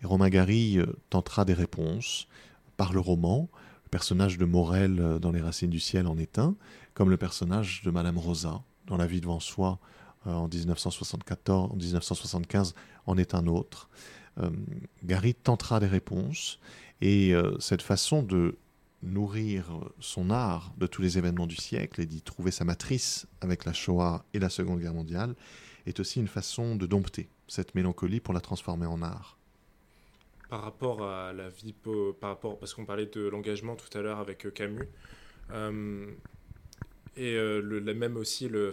[0.02, 0.78] Et Romain Gary
[1.10, 2.28] tentera des réponses
[2.76, 3.48] par le roman.
[3.90, 6.54] Personnage de Morel dans Les Racines du Ciel en est un,
[6.94, 9.78] comme le personnage de Madame Rosa dans La vie devant soi
[10.26, 12.74] euh, en 1974, en 1975
[13.06, 13.88] en est un autre.
[14.38, 14.50] Euh,
[15.02, 16.60] Gary tentera des réponses
[17.00, 18.58] et euh, cette façon de
[19.02, 23.64] nourrir son art de tous les événements du siècle et d'y trouver sa matrice avec
[23.64, 25.34] la Shoah et la Seconde Guerre mondiale
[25.86, 29.39] est aussi une façon de dompter cette mélancolie pour la transformer en art.
[30.50, 31.74] Par rapport à la vie,
[32.20, 34.88] par rapport, parce qu'on parlait de l'engagement tout à l'heure avec Camus,
[37.16, 38.72] et euh, le, même aussi le,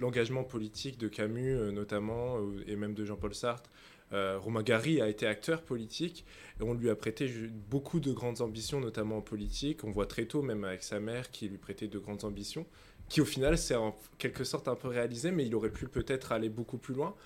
[0.00, 3.70] l'engagement politique de Camus euh, notamment, euh, et même de Jean-Paul Sartre.
[4.12, 6.24] Romain Gary a été acteur politique
[6.60, 7.28] et on lui a prêté
[7.68, 9.82] beaucoup de grandes ambitions, notamment en politique.
[9.82, 12.66] On voit très tôt, même avec sa mère, qui lui prêtait de grandes ambitions,
[13.08, 16.30] qui au final s'est en quelque sorte un peu réalisé, mais il aurait pu peut-être
[16.30, 17.16] aller beaucoup plus loin.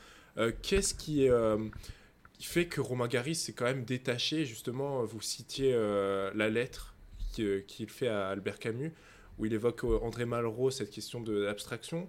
[0.62, 1.28] Qu'est-ce qui,
[2.46, 6.94] fait que Romain Gary s'est quand même détaché Justement, vous citiez la lettre
[7.32, 8.92] qu'il fait à Albert Camus
[9.40, 12.08] où il évoque euh, André Malraux, cette question de l'abstraction.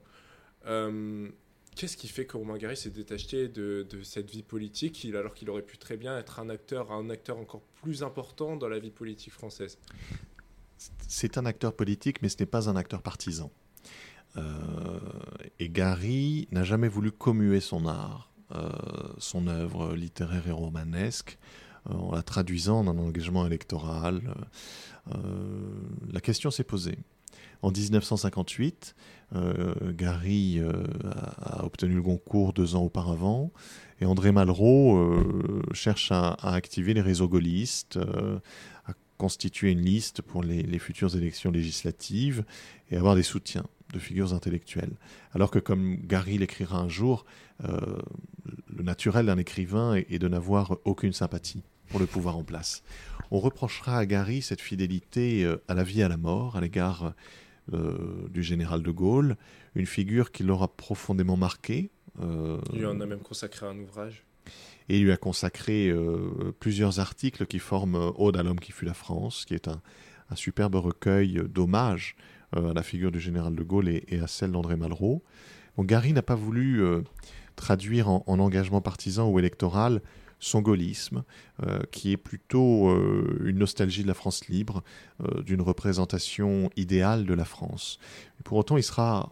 [0.65, 1.29] Euh,
[1.75, 5.61] qu'est-ce qui fait que Romain Gary s'est détaché de, cette vie politique, alors qu'il aurait
[5.61, 9.31] pu très bien être un acteur, un acteur encore plus important dans la vie politique
[9.31, 9.79] française?
[11.07, 13.51] C'est un acteur politique, mais ce n'est pas un acteur partisan.
[14.37, 14.99] Euh,
[15.59, 18.30] et Gary n'a jamais voulu commuer son art,
[19.17, 21.37] son œuvre littéraire et romanesque,
[21.89, 24.21] en la traduisant en un engagement électoral.
[26.11, 26.97] la question s'est posée.
[27.61, 28.95] En 1958,
[29.35, 30.71] euh, Gary euh,
[31.41, 33.51] a, obtenu le Goncourt deux ans auparavant,
[33.99, 37.99] et André Malraux euh, cherche à, activer les réseaux gaullistes,
[38.85, 42.43] à constituer une liste pour les, les, futures élections législatives
[42.89, 44.93] et avoir des soutiens de figures intellectuelles.
[45.33, 47.25] Alors que, comme Gary l'écrira un jour,
[47.63, 52.83] le naturel d'un écrivain est de n'avoir aucune sympathie pour le pouvoir en place.
[53.29, 57.13] On reprochera à Gary cette fidélité à la vie et à la mort à l'égard
[57.73, 59.37] euh, du général de Gaulle,
[59.75, 61.91] une figure qui l'aura profondément marqué.
[62.19, 64.25] Euh, il lui en a même consacré un ouvrage.
[64.89, 68.83] Et il lui a consacré euh, plusieurs articles qui forment Ode à l'homme qui fut
[68.83, 69.81] la France, qui est un,
[70.35, 72.15] superbe recueil d'hommages
[72.55, 75.23] à la figure du général de Gaulle et, à celle d'André Malraux.
[75.77, 76.83] Bon, Gary n'a pas voulu
[77.55, 80.01] traduire en, engagement partisan ou électoral
[80.41, 81.23] son gaullisme,
[81.61, 84.83] euh, qui est plutôt euh, une nostalgie de la France libre,
[85.23, 87.99] euh, d'une représentation idéale de la France.
[88.43, 89.31] pour autant, il sera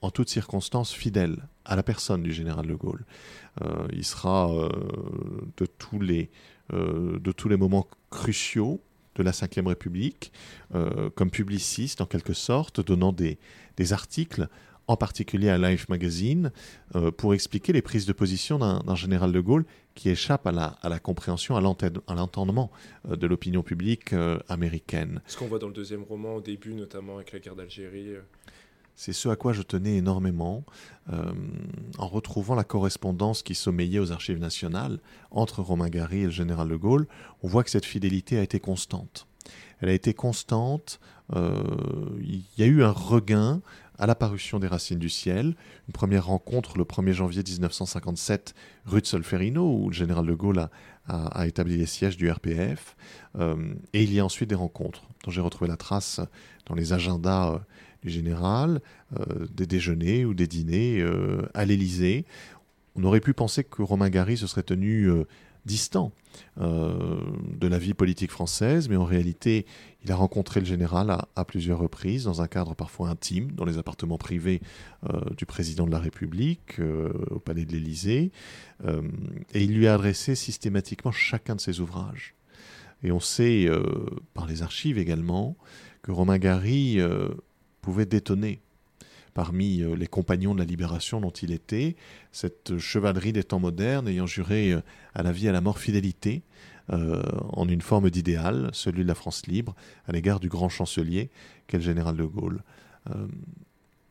[0.00, 3.04] en toutes circonstances fidèle à la personne du général de Gaulle.
[3.92, 4.48] il sera
[5.56, 6.30] de, tous les,
[6.70, 8.80] de tous les moments cruciaux
[9.14, 10.32] de la Ve République,
[11.14, 13.38] comme publiciste en quelque sorte, donnant des,
[13.76, 14.48] des articles
[14.86, 16.52] en particulier à Life Magazine,
[16.94, 20.66] euh, pour expliquer les prises de position d'un général de Gaulle qui échappe à la,
[20.82, 22.70] à la compréhension, à l'entendement
[23.08, 25.22] euh, de l'opinion publique euh, américaine.
[25.26, 28.14] Ce qu'on voit dans le deuxième roman au début, notamment avec la guerre d'Algérie.
[28.96, 30.64] C'est ce à quoi je tenais énormément,
[31.98, 36.68] en retrouvant la correspondance qui sommeillait aux archives nationales entre Romain Gary et le général
[36.68, 37.06] de Gaulle.
[37.42, 39.26] On voit que cette fidélité a été constante.
[39.80, 41.00] Elle a été constante.
[41.34, 43.62] Il y a eu un regain
[43.98, 45.54] à l'apparition des Racines du Ciel,
[45.88, 48.54] une première rencontre le 1er janvier 1957
[48.86, 50.68] rue de Solferino, où le général de Gaulle
[51.06, 52.96] a, établi les sièges du RPF,
[53.38, 56.20] euh, et il y a ensuite des rencontres dont j'ai retrouvé la trace
[56.66, 57.60] dans les agendas
[58.04, 58.80] euh, général,
[59.18, 61.04] euh, des déjeuners ou des dîners
[61.54, 62.24] à l'Élysée.
[62.96, 65.10] On aurait pu penser que Romain Gary se serait tenu
[65.64, 66.12] distant
[66.60, 67.20] euh,
[67.58, 69.66] de la vie politique française, mais en réalité,
[70.04, 73.78] il a rencontré le général à, plusieurs reprises, dans un cadre parfois intime, dans les
[73.78, 74.60] appartements privés
[75.08, 78.32] euh, du président de la République, euh, au palais de l'Élysée,
[79.54, 82.34] et il lui a adressé systématiquement chacun de ses ouvrages.
[83.02, 83.66] Et on sait,
[84.34, 85.56] par les archives également,
[86.02, 86.98] que Romain Gary
[87.84, 88.60] pouvait détonner
[89.34, 91.96] parmi euh, les compagnons de la libération dont il était,
[92.32, 94.80] cette chevalerie des temps modernes ayant juré euh,
[95.14, 96.42] à la vie et à la mort fidélité,
[96.92, 99.74] euh, en une forme d'idéal, celui de la France libre,
[100.06, 101.28] à l'égard du grand chancelier
[101.66, 102.62] qu'est le général de Gaulle.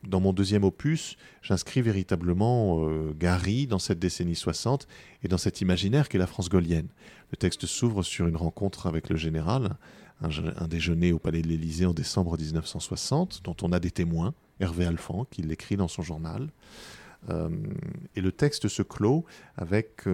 [0.03, 2.85] dans mon deuxième opus, j'inscris véritablement
[3.17, 4.87] Gary dans cette décennie 60
[5.23, 6.89] et dans cet imaginaire qu'est la France gaulienne.
[7.31, 9.77] Le texte s'ouvre sur une rencontre avec le général,
[10.23, 14.33] un, un déjeuner au palais de l'Élysée en décembre 1960, dont on a des témoins,
[14.59, 16.49] Hervé Alphand, qui l'écrit dans son journal.
[17.29, 19.23] et le texte se clôt
[19.55, 20.05] avec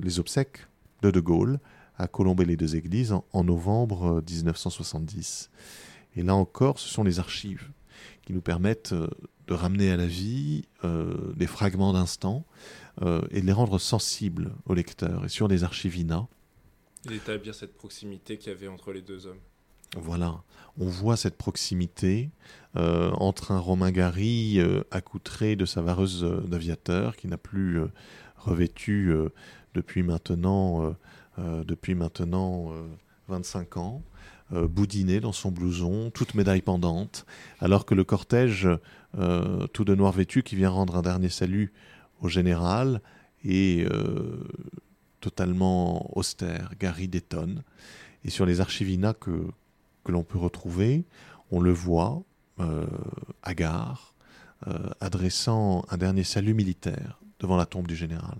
[0.00, 0.66] les obsèques
[1.02, 1.58] de De Gaulle
[1.98, 5.50] à colomber les deux églises en, novembre 1970.
[6.16, 7.68] Et là encore, ce sont les archives
[8.22, 10.64] qui nous permettent de ramener à la vie
[11.36, 12.44] des fragments d'instants
[13.02, 15.24] et de les rendre sensibles au lecteur.
[15.24, 16.28] Et sur des archivina,
[17.08, 19.40] et d'établir cette proximité qu'il y avait entre les deux hommes.
[19.96, 20.42] Voilà,
[20.78, 22.30] on voit cette proximité
[22.76, 27.80] euh, entre un Romain Gary euh, accoutré de sa vareuse euh, d'aviateur qui n'a plus
[28.36, 29.12] revêtu
[29.74, 30.94] depuis maintenant,
[31.36, 32.72] depuis maintenant
[33.26, 34.02] 25 ans,
[34.52, 37.26] boudiné dans son blouson, toute médaille pendante,
[37.58, 38.68] alors que le cortège
[39.72, 41.72] tout de noir vêtu qui vient rendre un dernier salut
[42.20, 43.02] au général
[43.44, 43.84] est
[45.20, 46.70] totalement austère.
[46.78, 47.62] Gary détonne.
[48.24, 49.46] Et sur les archivina que,
[50.04, 51.04] que l'on peut retrouver,
[51.50, 52.22] on le voit,
[52.60, 52.86] euh,
[53.42, 54.14] hagard,
[54.66, 58.38] euh, adressant un dernier salut militaire devant la tombe du général.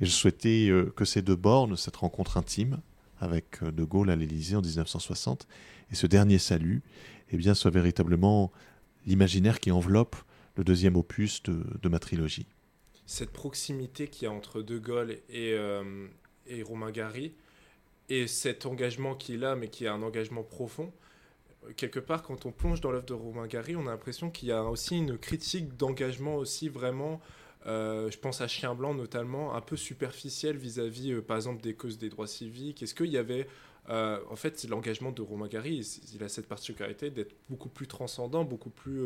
[0.00, 2.78] Et je souhaitais euh, que ces deux bornes, cette rencontre intime
[3.20, 5.46] avec De Gaulle à l'Élysée en 1960,
[5.92, 6.82] et ce dernier salut,
[7.30, 8.50] eh bien, soit véritablement
[9.06, 10.16] l'imaginaire qui enveloppe
[10.56, 12.46] le deuxième opus de, de ma trilogie
[13.12, 16.06] cette proximité qu'il y a entre De Gaulle et, euh,
[16.46, 17.34] et Romain Gary,
[18.08, 20.92] et cet engagement qu'il a, mais qui est un engagement profond,
[21.76, 24.52] quelque part, quand on plonge dans l'œuvre de Romain Gary, on a l'impression qu'il y
[24.52, 27.20] a aussi une critique d'engagement aussi vraiment,
[27.66, 31.74] euh, je pense à Chien Blanc notamment, un peu superficielle vis-à-vis, euh, par exemple, des
[31.74, 32.82] causes des droits civiques.
[32.82, 33.46] Est-ce qu'il y avait...
[33.88, 38.70] en fait, l'engagement de Romain Gary, il a cette particularité d'être beaucoup plus transcendant, beaucoup
[38.70, 39.02] plus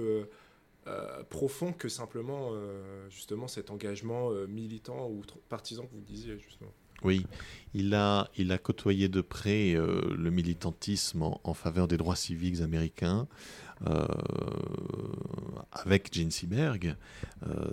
[0.89, 6.39] euh, profond que simplement euh, justement cet engagement euh, militant ou partisan que vous disiez
[6.39, 6.73] justement.
[7.03, 7.27] Oui,
[7.75, 13.29] il a, il a côtoyé de près le militantisme en, faveur des droits civiques américains
[15.73, 16.97] avec Jean Seberg,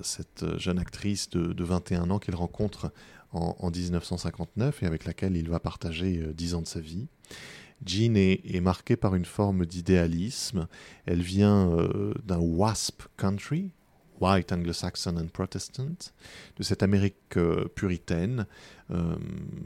[0.02, 2.92] cette jeune actrice de, 21 ans qu'il rencontre
[3.32, 7.08] en, en, 1959 et avec laquelle il va partager 10 ans de sa vie.
[7.86, 10.68] Jean est, marquée par une forme d'idéalisme.
[11.06, 13.72] Elle vient euh, d'un WASP country,
[14.22, 16.12] White Anglo-Saxon and Protestant,
[16.58, 18.46] de cette Amérique euh, puritaine,
[18.92, 19.16] euh,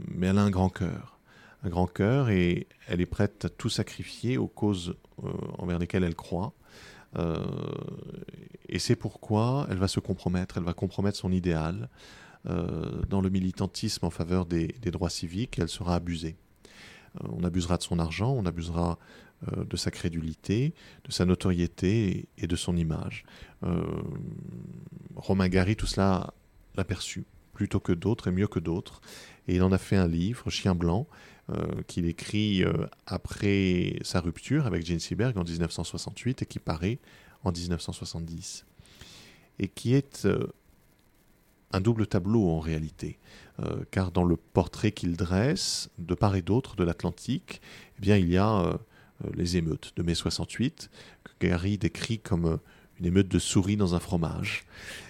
[0.07, 1.19] mais elle a un grand cœur.
[1.63, 4.95] Un grand cœur et elle est prête à tout sacrifier aux causes
[5.57, 6.53] envers lesquelles elle croit.
[8.69, 11.89] et c'est pourquoi elle va se compromettre, elle va compromettre son idéal
[12.45, 16.37] dans le militantisme en faveur des droits civiques et elle sera abusée.
[17.23, 18.97] Euh, on abusera de son argent, on abusera
[19.51, 20.73] euh, de sa crédulité,
[21.05, 23.23] de sa notoriété et, de son image.
[23.63, 23.83] Euh,
[25.15, 26.33] Romain Gary, tout cela
[26.75, 29.01] l'a perçu, plutôt que d'autres et mieux que d'autres.
[29.47, 31.07] Et il en a fait un livre, Chien blanc,
[31.87, 32.65] qu'il écrit
[33.05, 36.99] après sa rupture avec Jane Seberg en 1968 et qui paraît
[37.45, 38.65] en 1970.
[39.59, 40.27] Et qui est
[41.71, 43.17] un double tableau en réalité,
[43.59, 47.59] euh, car dans le portrait qu'il dresse, de part et d'autre de l'Atlantique,
[47.97, 48.73] eh bien, il y a euh,
[49.25, 50.91] euh, les émeutes de mai 68,
[51.23, 52.59] que Gary décrit comme
[52.99, 54.63] une émeute de souris dans un fromage.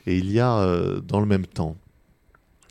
[0.06, 1.78] Et il y a dans le même temps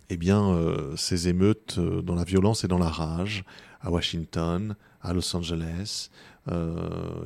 [0.09, 0.57] eh bien,
[0.97, 3.45] ces émeutes dans la violence et dans la rage,
[3.81, 6.11] à Washington, à Los Angeles,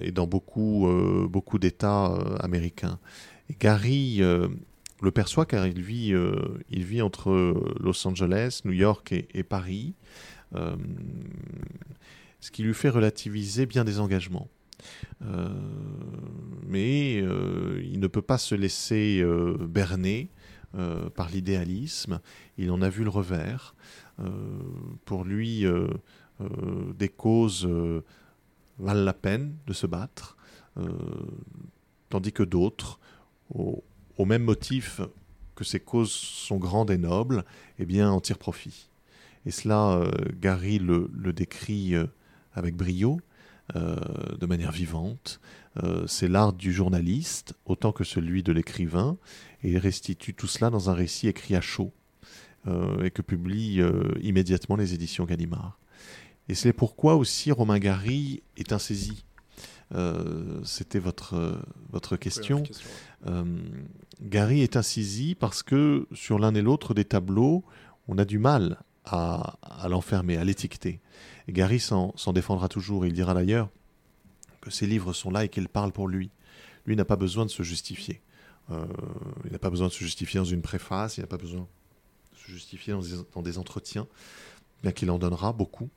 [0.01, 0.89] et dans beaucoup,
[1.29, 3.01] beaucoup d'États américains.
[3.59, 4.23] Gary
[5.03, 9.95] le perçoit car il vit, euh, entre Los Angeles, New York et, Paris,
[10.55, 10.77] euh,
[12.41, 14.49] ce qui lui fait relativiser bien des engagements.
[15.23, 15.49] Euh,
[16.67, 19.23] mais il ne peut pas se laisser
[19.61, 20.31] berner
[21.15, 22.21] par l'idéalisme.
[22.59, 23.75] Il en a vu le revers.
[25.05, 25.67] pour lui,
[26.99, 27.69] des causes
[28.79, 30.37] valent la peine de se battre,
[32.09, 32.99] tandis que d'autres,
[33.53, 33.83] au
[34.27, 35.01] même motif
[35.55, 37.45] que ces causes sont grandes et nobles,
[37.79, 38.89] eh bien, en tire profit.
[39.47, 42.07] Et cela, euh, Gary le, décrit euh,
[42.55, 43.21] avec brio,
[43.77, 43.97] euh,
[44.39, 45.41] de manière vivante.
[46.07, 49.17] c'est l'art du journaliste autant que celui de l'écrivain,
[49.63, 51.93] et il restitue tout cela dans un récit écrit à chaud,
[53.03, 53.81] et que publie
[54.21, 55.79] immédiatement les éditions Gallimard.
[56.49, 59.25] Et c'est pourquoi aussi Romain Gary est insaisi
[59.95, 61.61] euh, c'était votre,
[61.91, 62.63] votre question.
[63.27, 63.45] Euh,
[64.23, 67.65] Gary est incisi parce que sur l'un et l'autre des tableaux,
[68.09, 69.57] on a du mal à,
[69.89, 71.01] l'enfermer, à l'étiqueter.
[71.49, 73.07] Et Gary s'en défendra toujours.
[73.07, 73.69] Il dira d'ailleurs
[74.61, 76.31] que ses livres sont là et qu'ils parlent pour lui.
[76.87, 78.21] Lui n'a pas besoin de se justifier.
[78.71, 78.87] Euh,
[79.47, 81.63] il n'a pas besoin de se justifier dans une préface, il n'a pas besoin
[82.33, 84.07] de se justifier dans des, dans des entretiens,
[84.83, 85.89] bien qu'il en donnera beaucoup,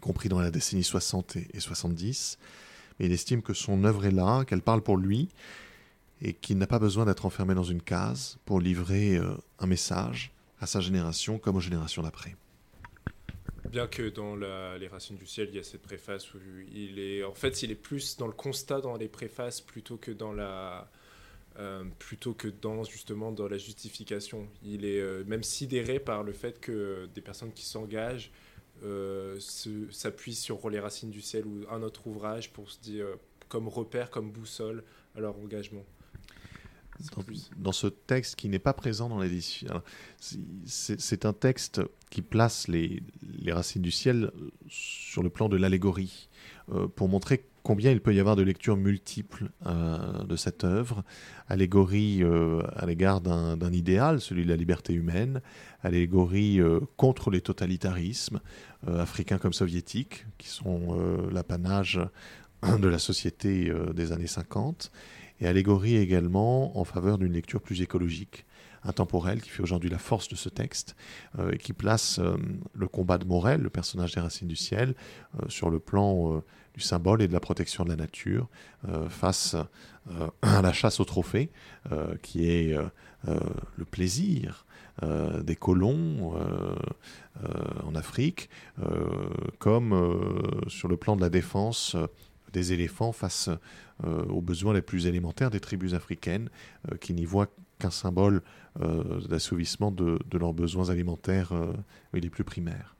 [0.00, 2.38] compris dans la décennie 60 et, et 70
[3.00, 5.28] il estime que son œuvre est là, qu'elle parle pour lui,
[6.22, 10.32] et qu'il n'a pas besoin d'être enfermé dans une case pour livrer euh, un message
[10.60, 12.36] à sa génération comme aux générations d'après.
[13.70, 16.38] Bien que dans les Racines du ciel, il y a cette préface où
[16.72, 20.12] il est, en fait, il est plus dans le constat dans les préfaces plutôt que
[20.12, 20.88] dans la,
[21.60, 24.48] euh, plutôt que dans justement dans la justification.
[24.64, 28.32] Il est euh, même sidéré par le fait que des personnes qui s'engagent
[29.90, 33.06] s'appuient sur les Racines du ciel ou un autre ouvrage pour se dire
[33.48, 35.84] comme repère, comme boussole à leur engagement
[37.56, 39.82] dans, ce texte qui n'est pas présent dans l'édition.
[40.66, 43.02] C'est un texte qui place les,
[43.48, 44.30] racines du ciel
[44.68, 46.28] sur le plan de l'allégorie,
[46.70, 51.02] euh, pour montrer combien il peut y avoir de lectures multiples euh, de cette œuvre.
[51.48, 55.40] Allégorie euh, à l'égard d'un idéal, celui de la liberté humaine,
[55.82, 56.60] allégorie
[56.96, 58.40] contre les totalitarismes,
[58.86, 60.96] africains comme soviétiques, qui sont
[61.32, 62.00] l'apanage
[62.78, 64.92] de la société des années 50
[65.40, 68.46] et allégorie également en faveur d'une lecture plus écologique,
[68.84, 70.94] intemporelle, qui fait aujourd'hui la force de ce texte,
[71.38, 72.36] euh, et qui place euh,
[72.74, 74.94] le combat de Morel, le personnage des Racines du Ciel,
[75.42, 76.42] euh, sur le plan
[76.74, 78.48] du symbole et de la protection de la nature,
[79.08, 79.56] face
[80.42, 81.50] à la chasse au trophée,
[82.22, 82.76] qui est
[83.24, 84.66] le plaisir
[85.02, 86.34] des colons
[87.84, 88.50] en Afrique,
[89.58, 91.96] comme sur le plan de la défense
[92.54, 93.50] des éléphants face
[94.04, 96.48] euh, aux besoins les plus élémentaires des tribus africaines
[96.90, 97.48] euh, qui n'y voient
[97.78, 98.42] qu'un symbole
[98.80, 101.52] euh, d'assouvissement de, leurs besoins alimentaires
[102.12, 102.93] les plus primaires.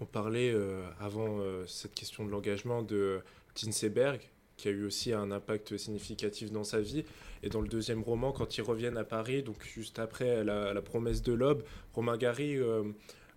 [0.00, 0.54] On parlait
[1.00, 3.20] avant cette question de l'engagement de
[3.54, 4.20] Tinseberg,
[4.56, 7.04] qui a eu aussi un impact significatif dans sa vie.
[7.42, 11.22] Et dans le deuxième roman, quand ils reviennent à Paris, donc juste après la, promesse
[11.22, 11.62] de l'aube,
[11.94, 12.58] Romain Gary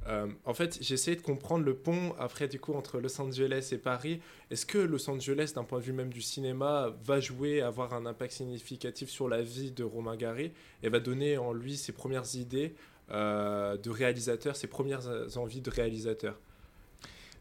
[0.08, 3.78] euh, en fait, j'essaie de comprendre le pont après du coup entre Los Angeles et
[3.78, 4.22] Paris.
[4.50, 8.06] Est-ce que Los Angeles, d'un point de vue même du cinéma, va jouer, avoir un
[8.06, 10.52] impact significatif sur la vie de Romain Gary
[10.84, 12.76] et va donner en lui ses premières idées
[13.12, 16.40] euh, de réalisateur, ses premières envies de réalisateur?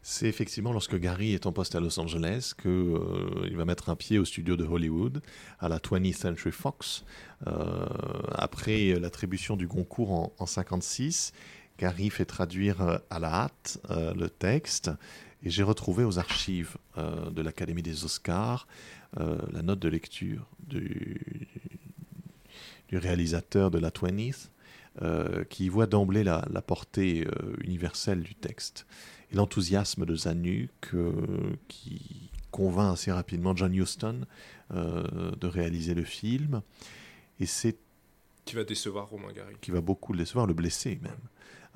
[0.01, 3.95] C'est effectivement lorsque Gary est en poste à Los Angeles qu'il euh, va mettre un
[3.95, 5.21] pied au studio de Hollywood,
[5.59, 7.03] à la 20th Century Fox,
[8.31, 11.33] après l'attribution du Goncourt en 1956.
[11.79, 14.91] Gary fait traduire euh, à la hâte euh, le texte
[15.41, 18.67] et j'ai retrouvé aux archives euh, de l'Académie des Oscars
[19.17, 21.19] la note de lecture du,
[22.91, 24.49] réalisateur de la 20th
[25.49, 27.25] qui voit d'emblée la, portée
[27.63, 28.85] universelle du texte
[29.31, 30.95] et l'enthousiasme de Zanuck
[31.67, 34.25] qui convainc assez rapidement John Huston
[34.71, 36.61] de réaliser le film
[37.39, 37.77] et c'est
[38.45, 41.21] qui va décevoir Romain Gary qui va beaucoup le décevoir le blesser même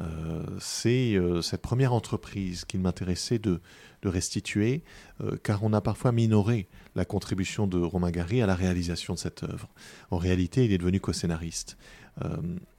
[0.01, 3.59] euh, c'est euh, cette première entreprise qu'il m'intéressait de,
[4.03, 4.83] restituer,
[5.21, 9.19] euh, car on a parfois minoré la contribution de Romain Gary à la réalisation de
[9.19, 9.69] cette œuvre.
[10.11, 11.77] En réalité, il est devenu co-scénariste.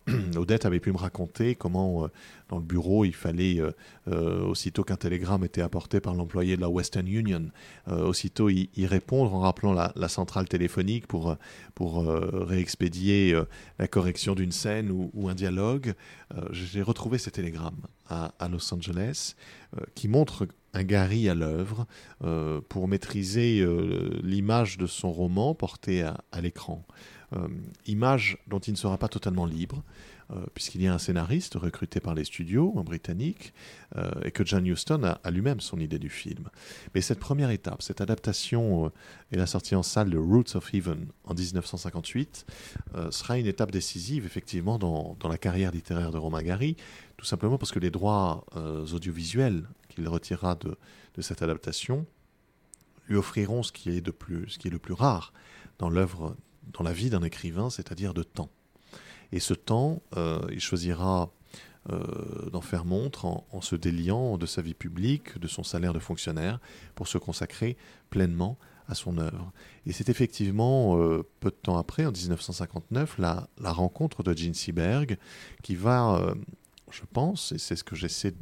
[0.37, 2.09] Odette avait pu me raconter comment, euh,
[2.51, 3.71] dans le bureau, il fallait, euh,
[4.09, 7.51] euh, aussitôt qu'un télégramme était apporté par l'employé de la Western Union,
[7.87, 11.37] aussitôt y, répondre en rappelant la, centrale téléphonique pour,
[11.75, 13.37] pour réexpédier
[13.79, 15.95] la correction d'une scène ou, un dialogue.
[16.51, 19.35] J'ai retrouvé ces télégrammes à, Los Angeles
[19.95, 21.87] qui montrent un Gary à l'œuvre
[22.69, 23.67] pour maîtriser
[24.23, 26.85] l'image de son roman porté à l'écran.
[27.37, 27.49] Euh,
[27.87, 29.83] image dont il ne sera pas totalement libre,
[30.31, 33.53] euh, puisqu'il y a un scénariste recruté par les studios, un britannique,
[33.97, 36.49] euh, et que John Huston a, lui-même son idée du film.
[36.95, 38.93] Mais cette première étape, cette adaptation
[39.33, 42.47] et la sortie en salle de Roots of Heaven en 1958,
[43.11, 46.77] sera une étape décisive, effectivement, dans, la carrière littéraire de Romain Gary,
[47.17, 48.45] tout simplement parce que les droits
[48.93, 50.77] audiovisuels qu'il retirera de,
[51.15, 52.07] de, cette adaptation
[53.09, 55.33] lui offriront ce qui est, de plus, ce qui est le plus rare
[55.79, 56.37] dans l'œuvre
[56.73, 58.51] dans la vie d'un écrivain, c'est-à-dire de temps.
[59.33, 61.33] Et ce temps, euh, il choisira
[61.91, 65.99] euh, d'en faire montre en, se déliant de sa vie publique, de son salaire de
[65.99, 66.61] fonctionnaire,
[66.95, 67.77] pour se consacrer
[68.11, 69.53] pleinement à son œuvre.
[69.87, 75.19] Et c'est effectivement, euh, peu de temps après, en 1959, la, rencontre de Gene Seberg
[75.63, 76.35] qui va,
[76.91, 78.35] je pense, et c'est ce que j'essaie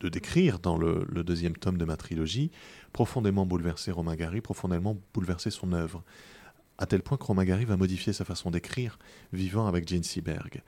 [0.00, 2.50] de décrire dans le, le, deuxième tome de ma trilogie,
[2.92, 6.04] profondément bouleverser Romain Gary, profondément bouleverser son œuvre
[6.78, 8.98] à tel point que Romagari va modifier sa façon d'écrire,
[9.32, 10.62] vivant avec Jane Seberg.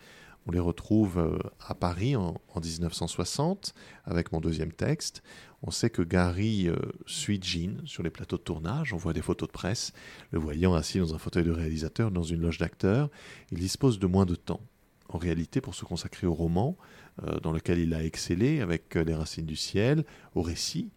[0.47, 5.23] On les retrouve euh, à Paris en, 1960 avec mon deuxième texte.
[5.63, 8.93] On sait que Gary euh, suit Jean sur les plateaux de tournage.
[8.93, 9.93] On voit des photos de presse,
[10.31, 13.11] le voyant assis dans un fauteuil de réalisateur dans une loge d'acteurs.
[13.51, 14.61] Il dispose de moins de temps.
[15.09, 16.77] En réalité, pour se consacrer au roman,
[17.25, 20.05] euh, dans lequel il a excellé avec Les Racines du Ciel,
[20.35, 20.91] au récit,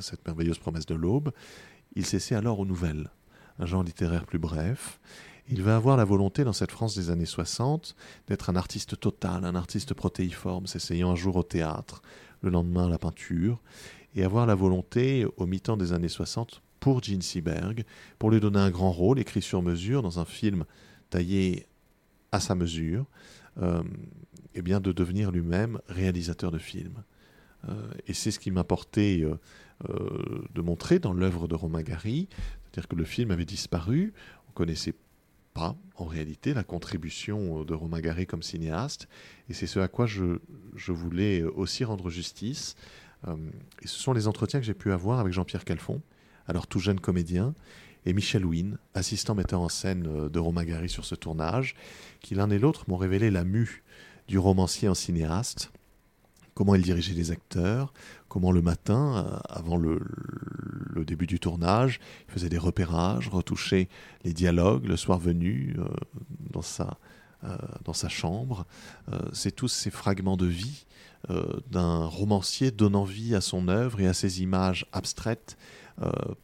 [0.00, 1.32] cette merveilleuse promesse de l'aube,
[1.94, 3.08] il s'essaie alors aux nouvelles.
[3.62, 5.00] Un genre littéraire plus bref.
[5.48, 7.94] Il va avoir la volonté dans cette France des années 60
[8.26, 12.02] d'être un artiste total, un artiste protéiforme, s'essayant un jour au théâtre,
[12.42, 13.60] le lendemain à la peinture,
[14.14, 17.84] et avoir la volonté, au mi-temps des années 60, pour Gene Seberg,
[18.18, 20.64] pour lui donner un grand rôle, écrit sur mesure, dans un film
[21.10, 21.66] taillé
[22.32, 23.06] à sa mesure,
[23.60, 23.82] euh,
[24.54, 27.02] et bien de devenir lui-même réalisateur de films.
[27.68, 27.72] Euh,
[28.06, 29.34] et c'est ce qui euh,
[29.88, 32.28] euh, de montrer dans l'œuvre de Romain Gary,
[32.72, 34.14] c'est-à-dire que le film avait disparu,
[34.48, 34.94] on connaissait
[35.54, 39.08] pas en réalité la contribution de Romain Gary comme cinéaste,
[39.50, 40.38] et c'est ce à quoi je,
[40.74, 42.74] je voulais aussi rendre justice.
[43.26, 46.00] et ce sont les entretiens que j'ai pu avoir avec Jean-Pierre Calfon,
[46.46, 47.54] alors tout jeune comédien,
[48.06, 51.74] et Michel Wynne, assistant metteur en scène de Romain Gary sur ce tournage,
[52.20, 53.82] qui l'un et l'autre m'ont révélé la mue
[54.28, 55.70] du romancier en cinéaste,
[56.54, 57.92] comment il dirigeait les acteurs,
[58.32, 60.00] comment le matin, euh, avant le,
[61.04, 63.88] début du tournage, il faisait des repérages, retouchait
[64.24, 65.84] les dialogues le soir venu euh,
[66.48, 66.96] dans, sa,
[67.44, 67.54] euh,
[67.84, 68.64] dans sa chambre.
[69.34, 70.86] C'est tous ces fragments de vie
[71.70, 75.58] d'un romancier donnant vie à son œuvre et à ses images abstraites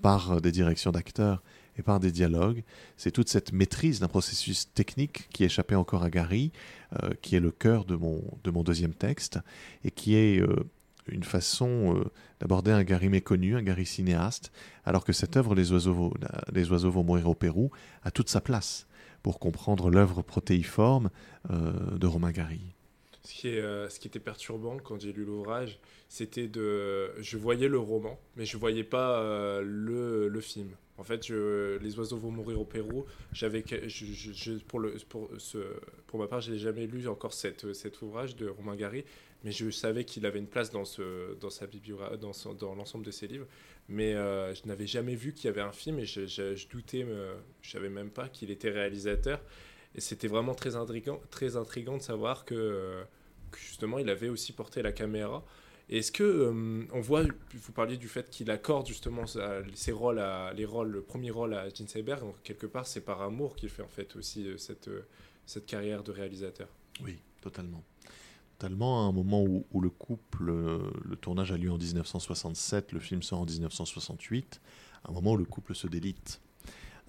[0.03, 1.43] par des directions d'acteurs
[1.79, 2.65] et par des dialogues.
[2.97, 6.53] C'est toute cette maîtrise d'un processus technique qui échappait encore à Gary,
[7.23, 9.39] qui est le cœur de mon, de mon deuxième texte,
[9.85, 10.43] et qui est
[11.25, 12.05] façon euh,
[12.41, 14.53] d'aborder un Gary méconnu, un Gary cinéaste,
[14.85, 17.71] alors que cette œuvre, Les oiseaux, vont mourir au Pérou,
[18.03, 18.87] a toute sa place
[19.23, 21.11] pour comprendre l'œuvre protéiforme
[21.49, 22.61] de Romain Gary.
[23.25, 27.11] Ce qui, est, ce qui était perturbant quand j'ai lu l'ouvrage, c'était de...
[27.21, 30.71] Je voyais le roman, mais je voyais pas le, le film.
[30.97, 33.05] En fait, les oiseaux vont mourir au Pérou.
[33.33, 33.63] J'avais,
[34.67, 35.59] pour, le, pour, ce,
[36.07, 39.05] pour ma part, je n'ai jamais lu encore cette, cet ouvrage de Romain Gary,
[39.45, 43.29] mais je savais qu'il avait une place dans, ce, dans, sa dans, l'ensemble de ses
[43.29, 43.47] livres.
[43.89, 47.01] Mais euh, je n'avais jamais vu qu'il y avait un film et je, je, doutais,
[47.01, 49.41] je ne savais même pas qu'il était réalisateur.
[49.95, 53.03] Et c'était vraiment très intriguant, très intriguant de savoir que,
[53.51, 55.45] que justement il avait aussi porté la caméra.
[55.89, 57.23] Est-ce que euh, on voit,
[57.55, 60.23] vous parliez du fait qu'il accorde justement ses rôles,
[60.55, 63.71] les rôles, le premier rôle à Gene Seiberg, donc quelque part c'est par amour qu'il
[63.71, 65.07] fait en fait aussi euh, cette, euh,
[65.47, 66.69] cette carrière de réalisateur.
[67.03, 67.83] Oui, totalement.
[68.59, 72.99] Totalement, à un moment où, où, le couple, le tournage a lieu en 1967, le
[72.99, 74.61] film sort en 1968,
[75.05, 76.41] à un moment où le couple se délite.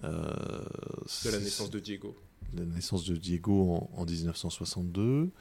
[0.02, 2.14] de la naissance de Diego.
[2.54, 5.32] La naissance de Diego en, en 1962.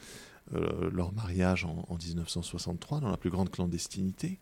[0.56, 4.40] Euh, leur mariage en, 1963 dans la plus grande clandestinité.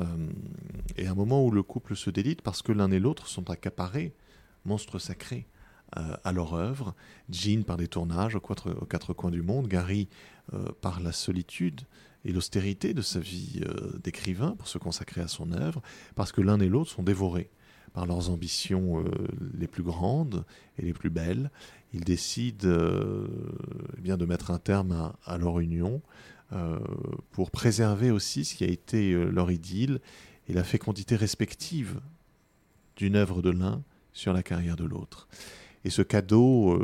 [0.00, 0.04] Euh,
[0.96, 4.14] et un moment où le couple se délite parce que l'un et l'autre sont accaparés,
[4.64, 5.53] monstres sacrés, euh,
[5.94, 6.94] à leur œuvre.
[7.30, 10.08] Jean par les tournages aux quatre, coins du monde, Gary
[10.80, 11.82] par la solitude
[12.24, 13.60] et l'austérité de sa vie
[14.02, 15.82] d'écrivain pour se consacrer à son œuvre,
[16.14, 17.50] parce que l'un et l'autre sont dévorés
[17.92, 19.04] par leurs ambitions
[19.56, 20.44] les plus grandes
[20.78, 21.50] et les plus belles,
[21.94, 23.26] ils décident euh,
[23.96, 26.02] eh bien de mettre un terme à, leur union
[26.52, 26.78] euh,
[27.30, 30.00] pour préserver aussi ce qui a été euh, leur idylle
[30.48, 32.00] et la fécondité respective
[32.96, 33.82] d'une œuvre de l'un
[34.12, 35.28] sur la carrière de l'autre.
[35.84, 36.78] Et ce cadeau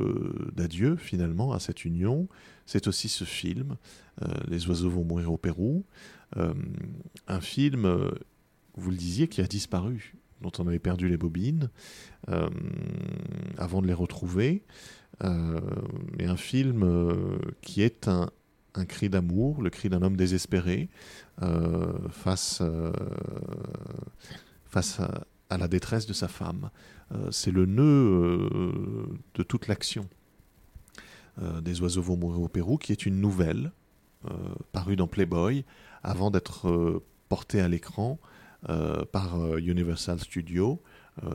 [0.54, 2.28] d'adieu, finalement, à cette union,
[2.66, 3.76] c'est aussi ce film,
[4.48, 5.84] Les oiseaux vont mourir au Pérou,
[6.36, 8.10] un film,
[8.74, 11.70] vous le disiez, qui a disparu, dont on avait perdu les bobines,
[13.56, 14.62] avant de les retrouver,
[15.24, 15.60] euh,
[16.18, 18.30] et un film euh, qui est un,
[18.88, 20.88] cri d'amour, le cri d'un homme désespéré
[21.42, 22.92] euh, face à,
[25.58, 26.70] la détresse de sa femme.
[27.30, 28.48] C'est le nœud
[29.34, 30.08] de toute l'action
[31.40, 33.72] des oiseaux vont mourir au Pérou, qui est une nouvelle
[34.72, 35.64] parue dans Playboy
[36.02, 38.18] avant d'être portée à l'écran
[39.12, 40.80] par Universal Studios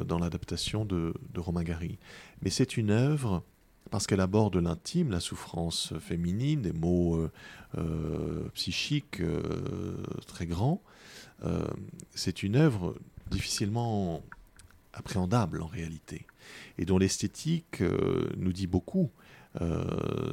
[0.06, 1.98] dans l'adaptation de, Romain Gary.
[2.42, 3.44] Mais c'est une œuvre
[3.92, 7.32] parce qu'elle aborde l'intime, la souffrance féminine, des mots euh,
[7.78, 9.98] euh, psychiques euh,
[10.28, 10.82] très grands.
[12.14, 12.96] c'est une œuvre
[13.30, 14.24] difficilement
[14.96, 16.26] appréhendable en réalité,
[16.78, 17.84] et dont l'esthétique
[18.38, 19.12] nous dit beaucoup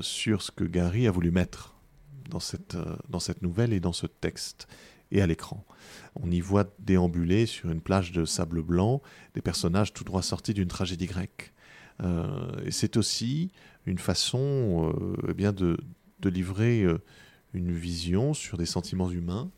[0.01, 1.75] sur ce que Gary a voulu mettre
[2.31, 2.77] dans cette,
[3.09, 4.67] dans cette nouvelle et dans ce texte
[5.13, 5.65] et à l'écran.
[6.17, 9.03] On y voit déambuler sur une plage de sable blanc
[9.35, 11.53] des personnages tout droit sortis d'une tragédie grecque.
[12.03, 13.53] Euh, et c'est aussi
[13.87, 15.77] une façon euh, eh bien de,
[16.21, 16.99] de livrer euh,
[17.53, 19.51] une vision sur des sentiments humains,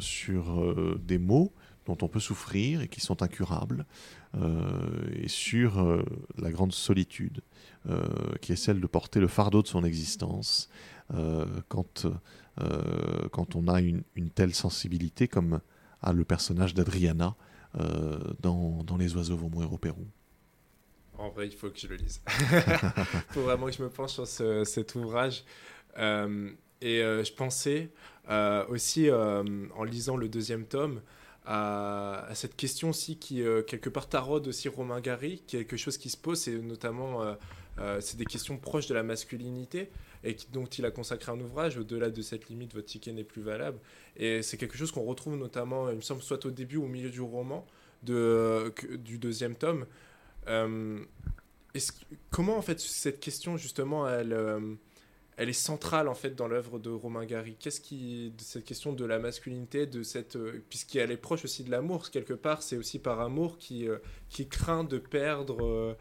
[0.00, 1.52] sur des mots
[1.86, 3.86] dont on peut souffrir et qui sont incurables,
[5.14, 6.04] et sur
[6.36, 7.40] la grande solitude,
[8.42, 10.68] qui est celle de porter le fardeau de son existence
[11.68, 12.06] quand,
[13.32, 14.02] quand on a une,
[14.34, 15.60] telle sensibilité comme
[16.02, 17.34] a le personnage d'Adriana
[18.40, 20.06] dans, dans Les oiseaux vont mourir au Pérou.
[21.18, 22.20] En vrai, il faut que je le lise.
[22.28, 22.60] Il
[23.30, 25.44] faut vraiment que je me penche sur cet ouvrage.
[25.98, 26.50] Euh,
[26.82, 27.90] et euh, je pensais
[28.28, 31.00] euh, aussi, en lisant le deuxième tome,
[31.46, 36.16] à, cette question aussi qui, quelque part, taraude aussi Romain Gary, quelque chose qui se
[36.16, 37.36] pose, c'est notamment,
[38.00, 39.90] c'est des questions proches de la masculinité
[40.24, 43.42] et dont il a consacré un ouvrage, au-delà de cette limite, votre ticket n'est plus
[43.42, 43.78] valable.
[44.16, 46.88] Et c'est quelque chose qu'on retrouve notamment, il me semble, soit au début ou au
[46.88, 47.64] milieu du roman,
[48.02, 49.86] de, du deuxième tome.
[50.48, 51.04] Euh,
[52.30, 54.60] comment, en fait, cette question, justement, elle, euh,
[55.36, 59.04] elle est centrale, en fait, dans l'œuvre de Romain Gary Qu'est-ce qui, cette question de
[59.04, 62.98] la masculinité, de cette, euh, puisqu'elle est proche aussi de l'amour, quelque part, c'est aussi
[62.98, 63.86] par amour qui,
[64.28, 65.96] qui craint de perdre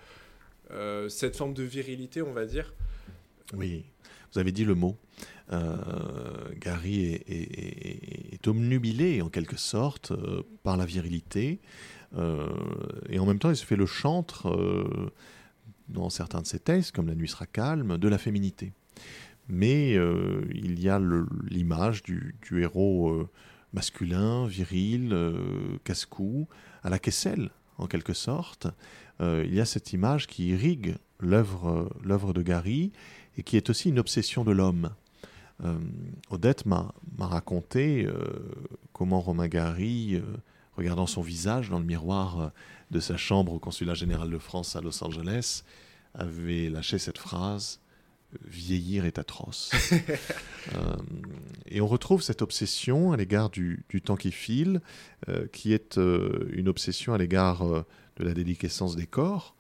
[1.10, 2.74] cette forme de virilité, on va dire.
[3.54, 3.86] Oui,
[4.34, 4.98] vous avez dit le mot.
[5.52, 5.76] Euh,
[6.60, 11.60] Gary est, omnubilé en quelque sorte euh, par la virilité
[12.16, 12.48] euh,
[13.10, 15.12] et en même temps il se fait le chantre
[15.88, 18.74] dans certains de ses textes comme La nuit sera calme de la féminité.
[19.48, 21.00] Mais il y a
[21.50, 23.28] l'image du, héros
[23.74, 25.16] masculin, viril,
[25.84, 26.48] casse-cou,
[26.84, 28.68] à la Kessel en quelque sorte.
[29.20, 32.92] il y a cette image qui irrigue l'œuvre de Gary
[33.38, 34.90] et qui est aussi une obsession de l'homme.
[35.64, 35.78] Euh,
[36.30, 38.16] Odette m'a raconté euh,
[38.94, 40.22] comment Romain Gary, euh,
[40.76, 42.52] regardant son visage dans le miroir
[42.92, 45.64] de sa chambre au consulat général de France à Los Angeles,
[46.14, 47.80] avait lâché cette phrase
[48.44, 49.72] Vieillir est atroce.
[51.68, 54.82] et on retrouve cette obsession à l'égard du, du, temps qui file,
[55.52, 59.56] qui est une obsession à l'égard de la déliquescence des corps,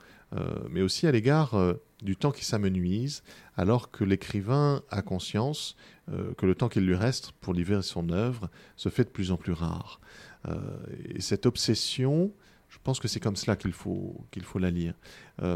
[0.69, 1.55] mais aussi à l'égard
[2.01, 3.23] du temps qui s'amenuise,
[3.57, 5.75] alors que l'écrivain a conscience
[6.11, 9.31] euh, que le temps qu'il lui reste pour livrer son œuvre se fait de plus
[9.31, 9.99] en plus rare.
[10.47, 10.59] Euh,
[11.05, 12.31] et cette obsession,
[12.75, 14.95] je pense que c'est comme cela qu'il faut, faut la lire.
[15.41, 15.55] Euh,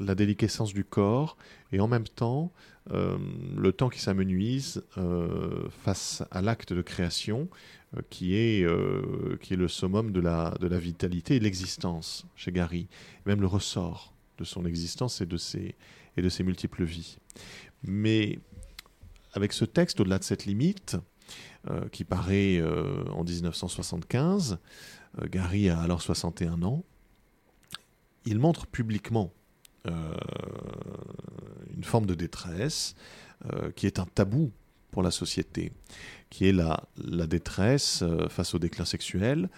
[0.00, 1.36] la déliquescence du corps
[1.70, 2.52] et en même temps
[2.88, 4.84] le temps qui s'amenuise
[5.82, 7.48] face à l'acte de création
[8.10, 8.64] qui, est,
[9.40, 12.86] qui est le summum de la, de la vitalité et de l'existence chez Gary,
[13.24, 15.74] même le ressort de son existence et de ses,
[16.16, 17.18] et de ses multiples vies.
[17.82, 18.38] Mais
[19.32, 20.96] avec ce texte, au-delà de cette limite,
[21.68, 24.56] euh, qui paraît euh, en 1975, euh,
[25.24, 26.84] Gary a alors 61 ans,
[28.24, 29.32] il montre publiquement
[31.76, 32.96] une forme de détresse
[33.76, 34.50] qui est un tabou
[34.90, 35.72] pour la société,
[36.28, 39.48] qui est la, la détresse face au déclin sexuel,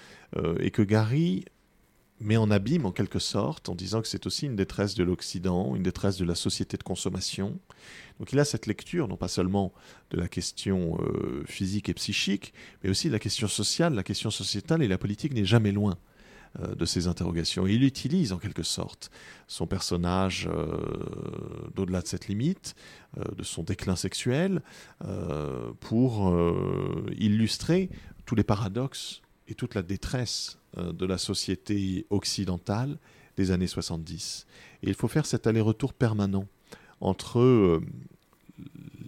[0.61, 1.45] et que Gary
[2.21, 5.77] met en abîme en quelque sorte en disant que c'est aussi une détresse de l'Occident,
[5.77, 7.59] une détresse de la société de consommation.
[8.19, 9.73] Donc il a cette lecture non pas seulement
[10.11, 12.53] de la question euh, physique et psychique,
[12.83, 15.97] mais aussi de la question sociale, la question sociétale, et la politique n'est jamais loin
[16.61, 17.67] euh, de ces interrogations.
[17.67, 19.11] il utilise en quelque sorte
[19.47, 20.77] son personnage euh,
[21.77, 22.75] d'au-delà de cette limite,
[23.37, 24.63] de son déclin sexuel,
[25.81, 26.37] pour
[27.17, 27.89] illustrer
[28.27, 32.99] tous les paradoxes et toute la détresse euh, de la société occidentale
[33.37, 34.47] des années 70.
[34.83, 36.47] Et il faut faire cet aller-retour permanent
[37.01, 37.81] entre euh,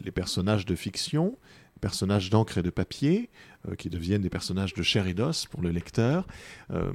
[0.05, 1.37] les personnages de fiction,
[1.81, 3.29] personnages d'encre et de papier,
[3.69, 6.27] euh, qui deviennent des personnages de chair et d'os pour le lecteur,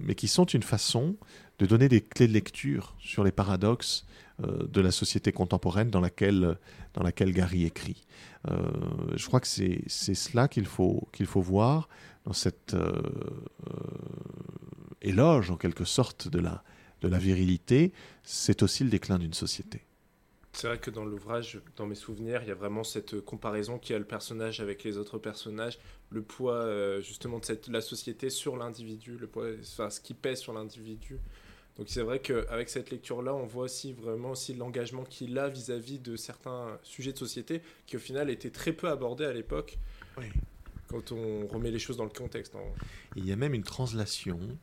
[0.01, 1.16] mais qui sont une façon
[1.59, 4.05] de donner des clés de lecture sur les paradoxes
[4.39, 6.57] de la société contemporaine dans laquelle,
[6.93, 8.03] dans laquelle Gary écrit.
[8.45, 11.88] je crois que c'est cela qu'il faut, qu'il faut voir
[12.26, 13.01] dans cette euh,
[13.68, 13.74] euh,
[15.06, 16.64] éloge en quelque sorte de la,
[17.01, 17.93] de la virilité,
[18.24, 19.86] c'est aussi le déclin d'une société.
[20.53, 23.93] C'est vrai que dans l'ouvrage, dans mes souvenirs, il y a vraiment cette comparaison qui
[23.93, 25.80] a le personnage avec les autres personnages,
[26.12, 30.14] le poids euh, justement de cette, la société sur l'individu, le poids, enfin, ce qui
[30.14, 31.20] pèse sur l'individu.
[31.78, 35.99] Donc c'est vrai qu'avec cette lecture-là, on voit aussi vraiment aussi l'engagement qu'il a vis-à-vis
[35.99, 39.78] de certains sujets de société qui au final étaient très peu abordés à l'époque.
[40.18, 40.28] Oui
[40.88, 42.53] quand on remet les choses dans le contexte.
[43.16, 44.56] Il y a même une translation euh,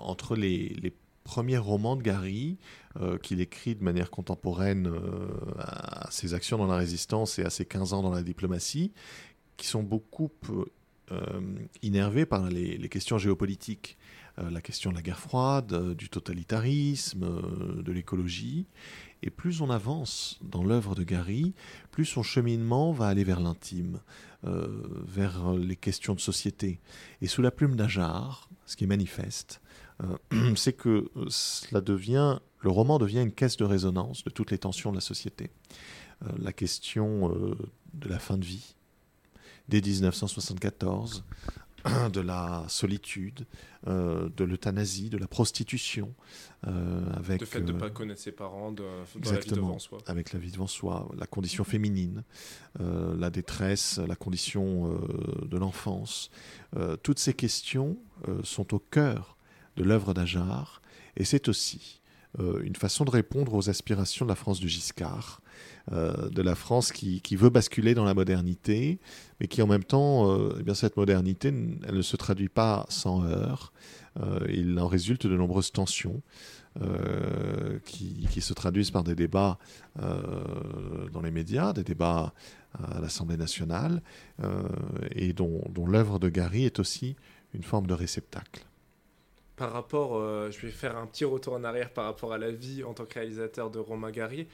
[0.00, 0.92] entre les,
[1.24, 2.56] premiers romans de Gary,
[2.98, 5.28] euh, qu'il écrit de manière contemporaine euh,
[5.58, 8.92] à ses actions dans la résistance et à ses 15 ans dans la diplomatie,
[9.58, 10.30] qui sont beaucoup
[11.82, 13.98] innervés par les, questions géopolitiques.
[14.50, 18.66] La question de la guerre froide, du totalitarisme, de l'écologie.
[19.22, 21.54] Et plus on avance dans l'œuvre de Gary,
[21.90, 24.00] plus son cheminement va aller vers l'intime,
[24.44, 24.68] euh,
[25.04, 26.78] vers les questions de société.
[27.20, 29.60] Et sous la plume d'Ajar, ce qui est manifeste,
[30.02, 34.58] euh, c'est que cela devient, le roman devient une caisse de résonance de toutes les
[34.58, 35.50] tensions de la société.
[36.22, 37.30] Euh, la question
[37.94, 38.76] de la fin de vie,
[39.68, 41.24] dès 1974,
[42.12, 43.46] de la solitude,
[43.86, 46.14] euh, de l'euthanasie, de la prostitution.
[46.66, 48.82] Euh, avec, le fait de ne pas connaître ses parents, de,
[49.18, 49.98] dans la vie devant soi.
[50.06, 52.24] Avec la vie devant soi, la condition féminine,
[52.80, 55.00] la détresse, la condition
[55.42, 56.30] de l'enfance.
[57.02, 57.96] toutes ces questions
[58.42, 59.36] sont au cœur
[59.76, 60.82] de l'œuvre d'Ajar
[61.16, 62.00] et c'est aussi
[62.38, 65.40] une façon de répondre aux aspirations de la France de Giscard,
[65.92, 68.98] euh, de la France qui, veut basculer dans la modernité,
[69.40, 72.84] mais qui en même temps, euh, eh bien cette modernité, elle ne se traduit pas
[72.90, 73.72] sans heurts.
[74.20, 76.22] Euh, il en résulte de nombreuses tensions.
[77.84, 79.58] qui, se traduisent par des débats
[79.96, 82.32] dans les médias, des débats
[82.74, 84.00] à l'Assemblée nationale,
[85.10, 87.16] et dont, dont l'œuvre de Gary est aussi
[87.52, 88.64] une forme de réceptacle.
[89.56, 90.20] Par rapport,
[90.52, 93.06] je vais faire un petit retour en arrière par rapport à la vie en tant
[93.06, 94.46] que réalisateur de Romain Gary.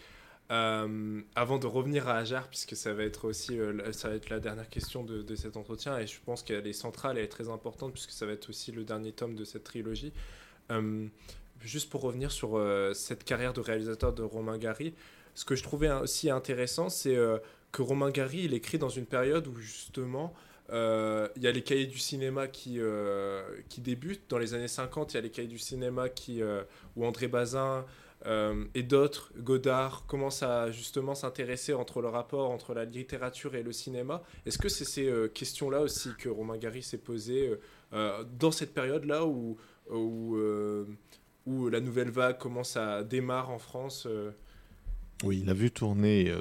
[0.51, 4.29] Euh, avant de revenir à Ajar, puisque ça va être aussi euh, ça va être
[4.29, 7.49] la dernière question de, cet entretien, et je pense qu'elle est centrale, elle est très
[7.49, 10.13] importante, puisque ça va être aussi le dernier tome de cette trilogie.
[10.71, 11.07] Euh,
[11.61, 12.63] juste pour revenir sur
[12.95, 14.95] cette carrière de réalisateur de Romain Gary,
[15.35, 17.17] ce que je trouvais aussi intéressant, c'est
[17.73, 20.35] que Romain Gary, il écrit dans une période où justement
[20.69, 22.81] il y a les cahiers du cinéma qui,
[23.71, 24.29] qui débutent.
[24.29, 26.43] Dans les années 50, il y a les cahiers du cinéma qui,
[26.97, 27.87] où André Bazin,
[28.27, 33.63] euh, et d'autres, Godard, commencent à justement s'intéresser entre le rapport entre la littérature et
[33.63, 34.23] le cinéma?
[34.47, 37.59] Est-ce que c'est ces euh, questions-là aussi que Romain Gary s'est posé
[37.93, 39.59] euh, dans cette période-là où,
[39.91, 40.39] où,
[41.47, 44.09] où, la nouvelle vague commence à démarrer en France
[45.23, 46.33] Oui, il a vu tourner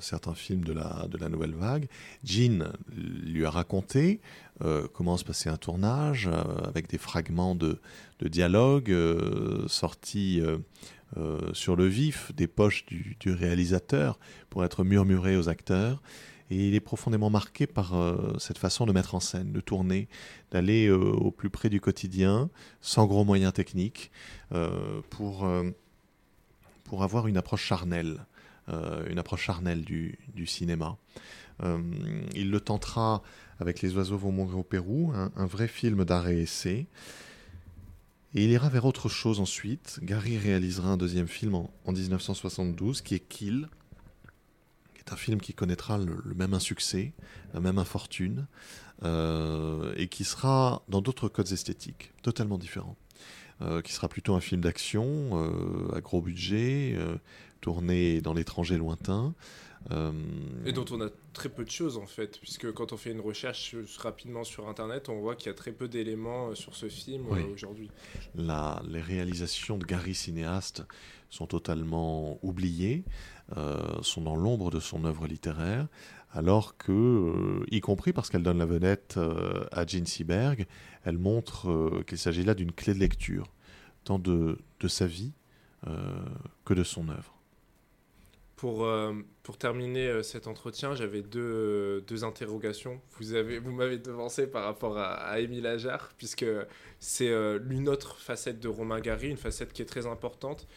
[0.00, 1.88] certains films de la, de la nouvelle vague.
[2.22, 4.20] Jean lui a raconté
[4.64, 7.80] euh, comment se un tournage euh, avec des fragments de,
[8.20, 8.94] de dialogue
[9.66, 10.40] sortis
[11.52, 14.18] sur le vif des poches du, du, réalisateur
[14.50, 16.02] pour être murmurés aux acteurs.
[16.50, 17.94] Et il est profondément marqué par
[18.38, 20.08] cette façon de mettre en scène, de tourner,
[20.50, 22.50] d'aller au plus près du quotidien,
[22.82, 24.10] sans gros moyens techniques,
[25.10, 25.50] pour,
[26.84, 28.18] pour avoir une approche charnelle.
[28.68, 30.96] Euh, une approche charnelle du, cinéma.
[31.64, 31.80] Euh,
[32.34, 33.22] il le tentera
[33.58, 36.86] avec Les oiseaux vont mourir au Pérou, un, vrai film d'arrêt essai.
[38.34, 40.00] Et il ira vers autre chose ensuite.
[40.02, 43.68] Gary réalisera un deuxième film en, 1972 qui est Kill,
[44.94, 47.12] qui est un film qui connaîtra le, même insuccès,
[47.52, 48.46] la même infortune,
[49.04, 52.96] euh, et qui sera dans d'autres codes esthétiques, totalement différents.
[53.84, 55.38] qui sera plutôt un film d'action,
[55.94, 56.98] à gros budget,
[57.60, 59.34] tourné dans l'étranger lointain.
[59.90, 60.12] Euh,
[60.64, 63.20] et dont on a très peu de choses en fait, puisque quand on fait une
[63.20, 66.88] recherche rapidement sur Internet, on voit qu'il y a très peu d'éléments euh, sur ce
[66.88, 67.90] film euh, aujourd'hui.
[68.34, 70.84] les réalisations de Gary cinéaste
[71.30, 73.04] sont totalement oubliées,
[74.02, 75.86] sont dans l'ombre de son œuvre littéraire,
[76.30, 79.18] alors que, y compris parce qu'elle donne la vedette
[79.72, 80.66] à Gene Seberg,
[81.04, 83.50] elle montre qu'il s'agit là d'une clé de lecture,
[84.04, 85.32] tant de, de sa vie
[86.66, 87.31] que de son œuvre.
[88.62, 93.00] Pour, euh, pour terminer euh, cet entretien, j'avais deux, euh, interrogations.
[93.18, 96.46] Vous m'avez devancé par rapport à, à Émile Ajar, puisque
[97.00, 100.68] c'est une autre facette de Romain Gary, une facette qui est très importante.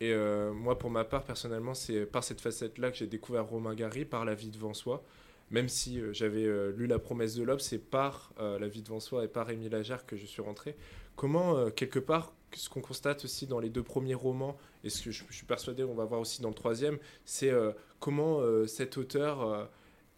[0.00, 0.14] Et
[0.54, 4.24] moi, pour ma part, personnellement, c'est par cette facette-là que j'ai découvert Romain Gary, par
[4.24, 5.04] La vie devant soi.
[5.50, 9.28] Même si j'avais lu La promesse de l'aube, c'est par La vie devant soi et
[9.28, 10.76] par Émile Ajar que je suis rentré.
[11.14, 15.10] Comment, quelque part, ce qu'on constate aussi dans les deux premiers romans, et ce que
[15.10, 18.98] je, suis persuadé qu'on va voir aussi dans le troisième, c'est euh, comment euh, cet
[18.98, 19.64] auteur, euh,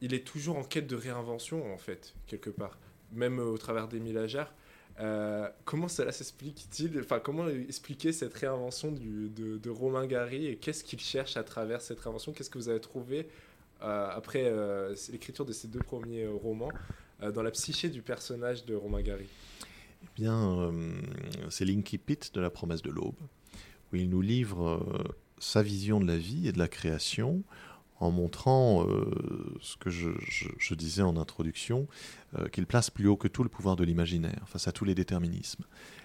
[0.01, 2.77] il est toujours en quête de réinvention, en fait, quelque part,
[3.13, 4.53] même au travers d'Émile Ajar.
[5.65, 6.99] comment cela s'explique-t-il?
[7.01, 10.47] Enfin, comment expliquer cette réinvention de, Romain Gary?
[10.47, 12.33] Et qu'est-ce qu'il cherche à travers cette réinvention?
[12.33, 13.29] Qu'est-ce que vous avez trouvé
[13.81, 14.51] après
[15.13, 16.73] l'écriture de ces deux premiers romans
[17.21, 19.29] dans la psyché du personnage de Romain Gary?
[20.03, 20.73] Eh bien,
[21.51, 23.17] c'est Linky Pitt de La promesse de l'aube,
[23.93, 25.05] où il nous livre euh,
[25.39, 27.43] sa vision de la vie et de la création
[27.99, 29.11] en montrant euh,
[29.63, 31.89] ce que je, disais en introduction,
[32.53, 35.65] qu'il place plus haut que tout le pouvoir de l'imaginaire face à tous les déterminismes.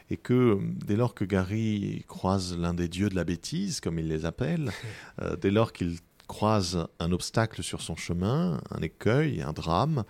[0.09, 4.07] Et que dès lors que Gary croise l'un des dieux de la bêtise, comme il
[4.07, 4.71] les appelle,
[5.41, 5.97] dès lors qu'il
[6.32, 10.05] croise un obstacle sur son chemin, un écueil, un drame,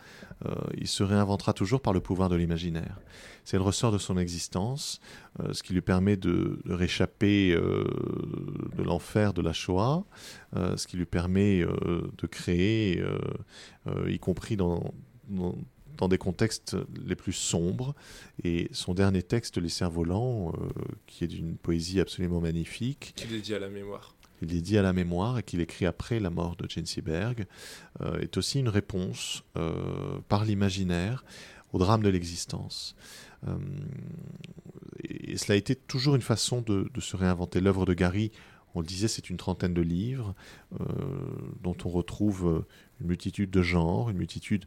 [0.46, 3.00] euh, il se réinventera toujours par le pouvoir de l'imaginaire.
[3.44, 5.02] C'est le ressort de son existence,
[5.40, 7.86] euh, ce qui lui permet de, réchapper euh,
[8.78, 10.06] de l'enfer de la Shoah,
[10.54, 13.04] ce qui lui permet de créer,
[14.08, 14.94] y compris dans,
[15.28, 17.96] dans, des contextes les plus sombres.
[18.44, 20.54] Et son dernier texte, Les cerfs-volants,
[21.08, 23.16] qui est d'une poésie absolument magnifique.
[23.50, 26.56] À la mémoire il est dit à la mémoire et qu'il écrit après la mort
[26.56, 27.46] de Jane Seberg,
[28.02, 31.24] euh, est aussi une réponse euh, par l'imaginaire
[31.74, 32.96] au drame de l'existence.
[33.48, 33.58] Euh,
[35.04, 37.62] et, cela a été toujours une façon de, se réinventer.
[37.62, 38.32] L'œuvre de Gary,
[38.74, 40.34] on le disait, c'est une trentaine de livres
[41.62, 42.64] dont on retrouve
[43.02, 44.66] une multitude de genres, une multitude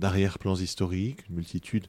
[0.00, 1.86] d'arrière-plans historiques, une multitude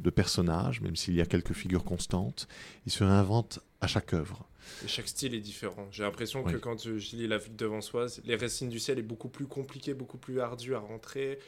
[0.00, 2.48] de personnages, même s'il y a quelques figures constantes.
[2.86, 4.48] Il se réinvente à chaque œuvre.
[4.84, 5.88] Et chaque style est différent.
[5.90, 9.02] J'ai l'impression que quand je, lis La vie devant soi, les Racines du ciel est
[9.02, 11.38] beaucoup plus compliqué, beaucoup plus ardu à rentrer,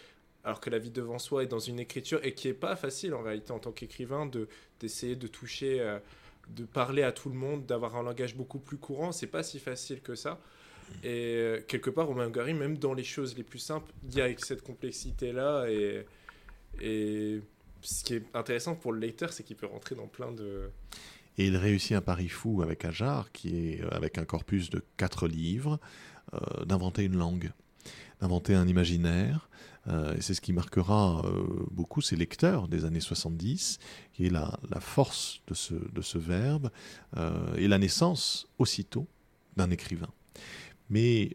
[0.45, 3.14] alors que La vie devant soi est dans une écriture et qui est pas facile
[3.14, 4.49] en réalité en tant qu'écrivain de
[4.81, 5.99] d'essayer de toucher, euh,
[6.51, 9.12] de parler à tout le monde, d'avoir un langage beaucoup plus courant.
[9.12, 10.41] C'est pas si facile que ça.
[11.03, 14.21] Et euh, quelque part, Romain Gary, même dans les choses les plus simples, il y
[14.21, 16.07] a cette complexité là et
[16.81, 17.41] et
[17.83, 20.71] ce qui est intéressant pour le lecteur, c'est qu'il peut rentrer dans plein de
[21.39, 24.84] et il réussit un pari fou avec Ajar, qui est euh, avec un corpus de
[24.97, 25.78] quatre livres,
[26.34, 27.53] euh, d'inventer une langue,
[28.20, 29.49] d'inventer un imaginaire.
[29.89, 31.22] Euh, et c'est ce qui marquera
[31.70, 33.78] beaucoup ses lecteurs des années 70,
[34.12, 36.70] qui est la, force de ce, de ce verbe
[37.57, 39.07] et la naissance aussitôt
[39.57, 40.09] d'un écrivain.
[40.89, 41.30] Mais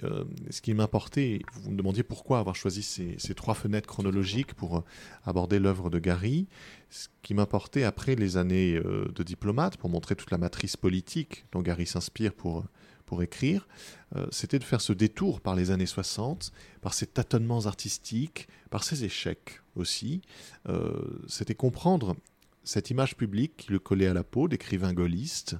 [0.50, 4.84] ce qui m'importait, vous me demandiez pourquoi avoir choisi ces, trois fenêtres chronologiques pour
[5.26, 6.48] aborder l'œuvre de Gary,
[6.90, 11.46] ce qui m'importait après les années euh, de diplomate, pour montrer toute la matrice politique
[11.52, 12.66] dont Gary s'inspire pour,
[13.06, 13.68] pour écrire,
[14.16, 18.84] euh, c'était de faire ce détour par les années 60, par ses tâtonnements artistiques, par
[18.84, 20.22] ses échecs aussi.
[20.70, 22.16] Euh, c'était comprendre
[22.64, 25.56] cette image publique qui le collait à la peau d'écrivain gaulliste,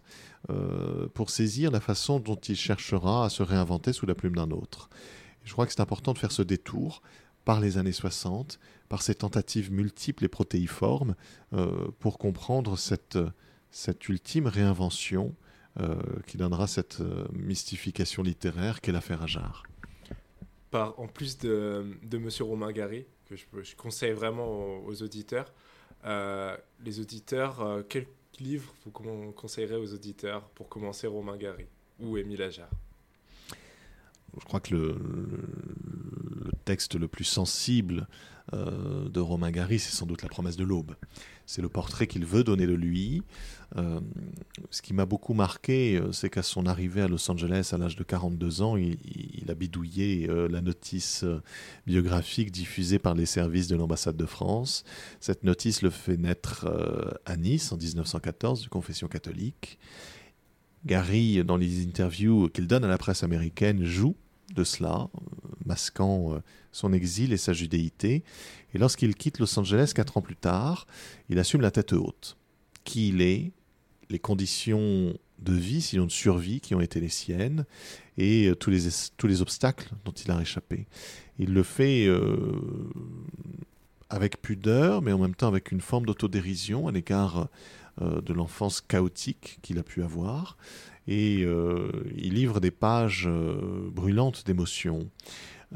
[1.14, 4.90] pour saisir la façon dont il cherchera à se réinventer sous la plume d'un autre.
[5.44, 7.02] je crois que c'est important de faire ce détour
[7.46, 11.16] par les années 60, par ces tentatives multiples et protéiformes,
[11.54, 13.18] euh, pour comprendre cette,
[14.08, 15.36] ultime réinvention
[15.80, 15.96] euh,
[16.28, 19.64] qui donnera cette euh, mystification littéraire qu'est l'affaire Ajar.
[20.74, 25.54] En plus de, de Romain Gary, que je conseille vraiment aux, auditeurs,
[26.04, 28.06] les auditeurs, quel
[28.40, 28.92] livre vous
[29.32, 31.68] conseillerez aux auditeurs pour commencer Romain Gary
[32.00, 32.70] ou Émile Ajar?
[34.40, 34.96] Je crois que le,
[36.64, 38.08] texte le plus sensible
[38.54, 40.96] euh, de Romain Gary, c'est sans doute La promesse de l'aube.
[41.52, 43.24] C'est le portrait qu'il veut donner de lui.
[43.76, 44.00] Euh,
[44.70, 47.98] ce qui m'a beaucoup marqué, euh, c'est qu'à son arrivée à Los Angeles à l'âge
[47.98, 51.26] de 42 ans, il, a bidouillé la notice
[51.86, 54.86] biographique diffusée par les services de l'ambassade de France.
[55.20, 56.72] Cette notice le fait naître
[57.26, 59.78] à Nice en 1914, de confession catholique.
[60.86, 64.16] Gary, dans les interviews qu'il donne à la presse américaine, joue
[64.56, 65.10] de cela,
[65.66, 66.40] masquant euh,
[66.72, 68.24] son exil et sa judéité.
[68.74, 70.88] Et lorsqu'il quitte Los Angeles quatre ans plus tard,
[71.30, 72.38] il assume la tête haute.
[72.84, 73.52] Qui il est,
[74.10, 77.66] les conditions de vie, sinon de survie, qui ont été les siennes,
[78.18, 80.88] et euh, tous, les, tous les obstacles dont il a échappé.
[81.40, 82.60] Il le fait euh,
[84.10, 87.48] avec pudeur, mais en même temps avec une forme d'autodérision à l'égard
[88.00, 90.58] de l'enfance chaotique qu'il a pu avoir
[91.08, 95.10] et euh, il livre des pages euh, brûlantes d'émotions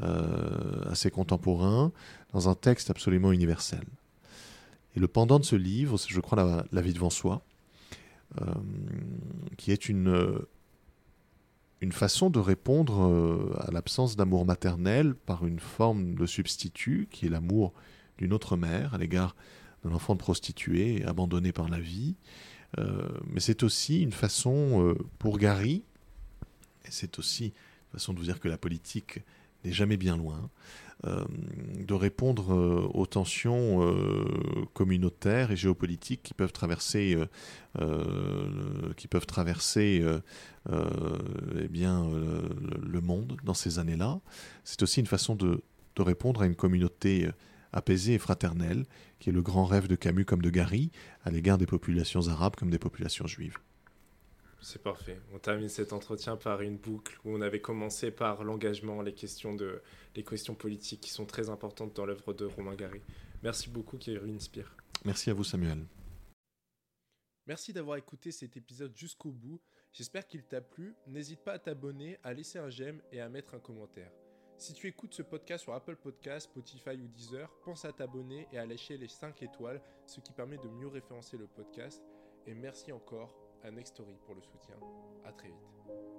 [0.02, 1.92] euh, à ses contemporains
[2.32, 3.84] dans un texte absolument universel.
[4.94, 7.42] Et le pendant de ce livre, c'est je crois la, vie devant soi,
[9.58, 10.40] qui est une,
[11.82, 17.28] une façon de répondre à l'absence d'amour maternel par une forme de substitut qui est
[17.28, 17.74] l'amour
[18.16, 19.36] d'une autre mère à l'égard
[19.84, 22.55] de l'enfant de prostituée abandonné par la vie, euh,
[23.26, 25.82] mais c'est aussi une façon euh, pour Gary,
[26.84, 29.20] et c'est aussi une façon de vous dire que la politique
[29.64, 30.50] n'est jamais bien loin,
[31.04, 31.24] euh,
[31.78, 33.94] de répondre aux tensions
[34.74, 37.18] communautaires et géopolitiques qui peuvent traverser,
[38.96, 40.04] qui peuvent traverser
[40.70, 42.08] eh bien,
[42.82, 44.20] le monde dans ces années-là.
[44.64, 45.60] C'est aussi une façon de,
[45.98, 47.28] répondre à une communauté
[47.72, 48.84] apaisé et fraternel,
[49.18, 50.90] qui est le grand rêve de Camus comme de Gary,
[51.24, 53.58] à l'égard des populations arabes comme des populations juives.
[54.60, 55.20] C'est parfait.
[55.32, 59.54] On termine cet entretien par une boucle où on avait commencé par l'engagement, les questions
[59.54, 59.80] de,
[60.16, 63.00] les questions politiques qui sont très importantes dans l'œuvre de Romain Gary.
[63.42, 64.74] Merci beaucoup, qui inspire.
[65.04, 65.86] Merci à vous, Samuel.
[67.46, 69.60] Merci d'avoir écouté cet épisode jusqu'au bout.
[69.92, 70.96] J'espère qu'il t'a plu.
[71.06, 74.10] N'hésite pas à t'abonner, à laisser un j'aime et à mettre un commentaire.
[74.58, 78.58] Si tu écoutes ce podcast sur Apple Podcasts, Spotify ou Deezer, pense à t'abonner et
[78.58, 82.02] à lâcher les 5 étoiles, ce qui permet de mieux référencer le podcast.
[82.46, 84.76] Et merci encore à Nextory pour le soutien.
[85.24, 86.15] À très vite.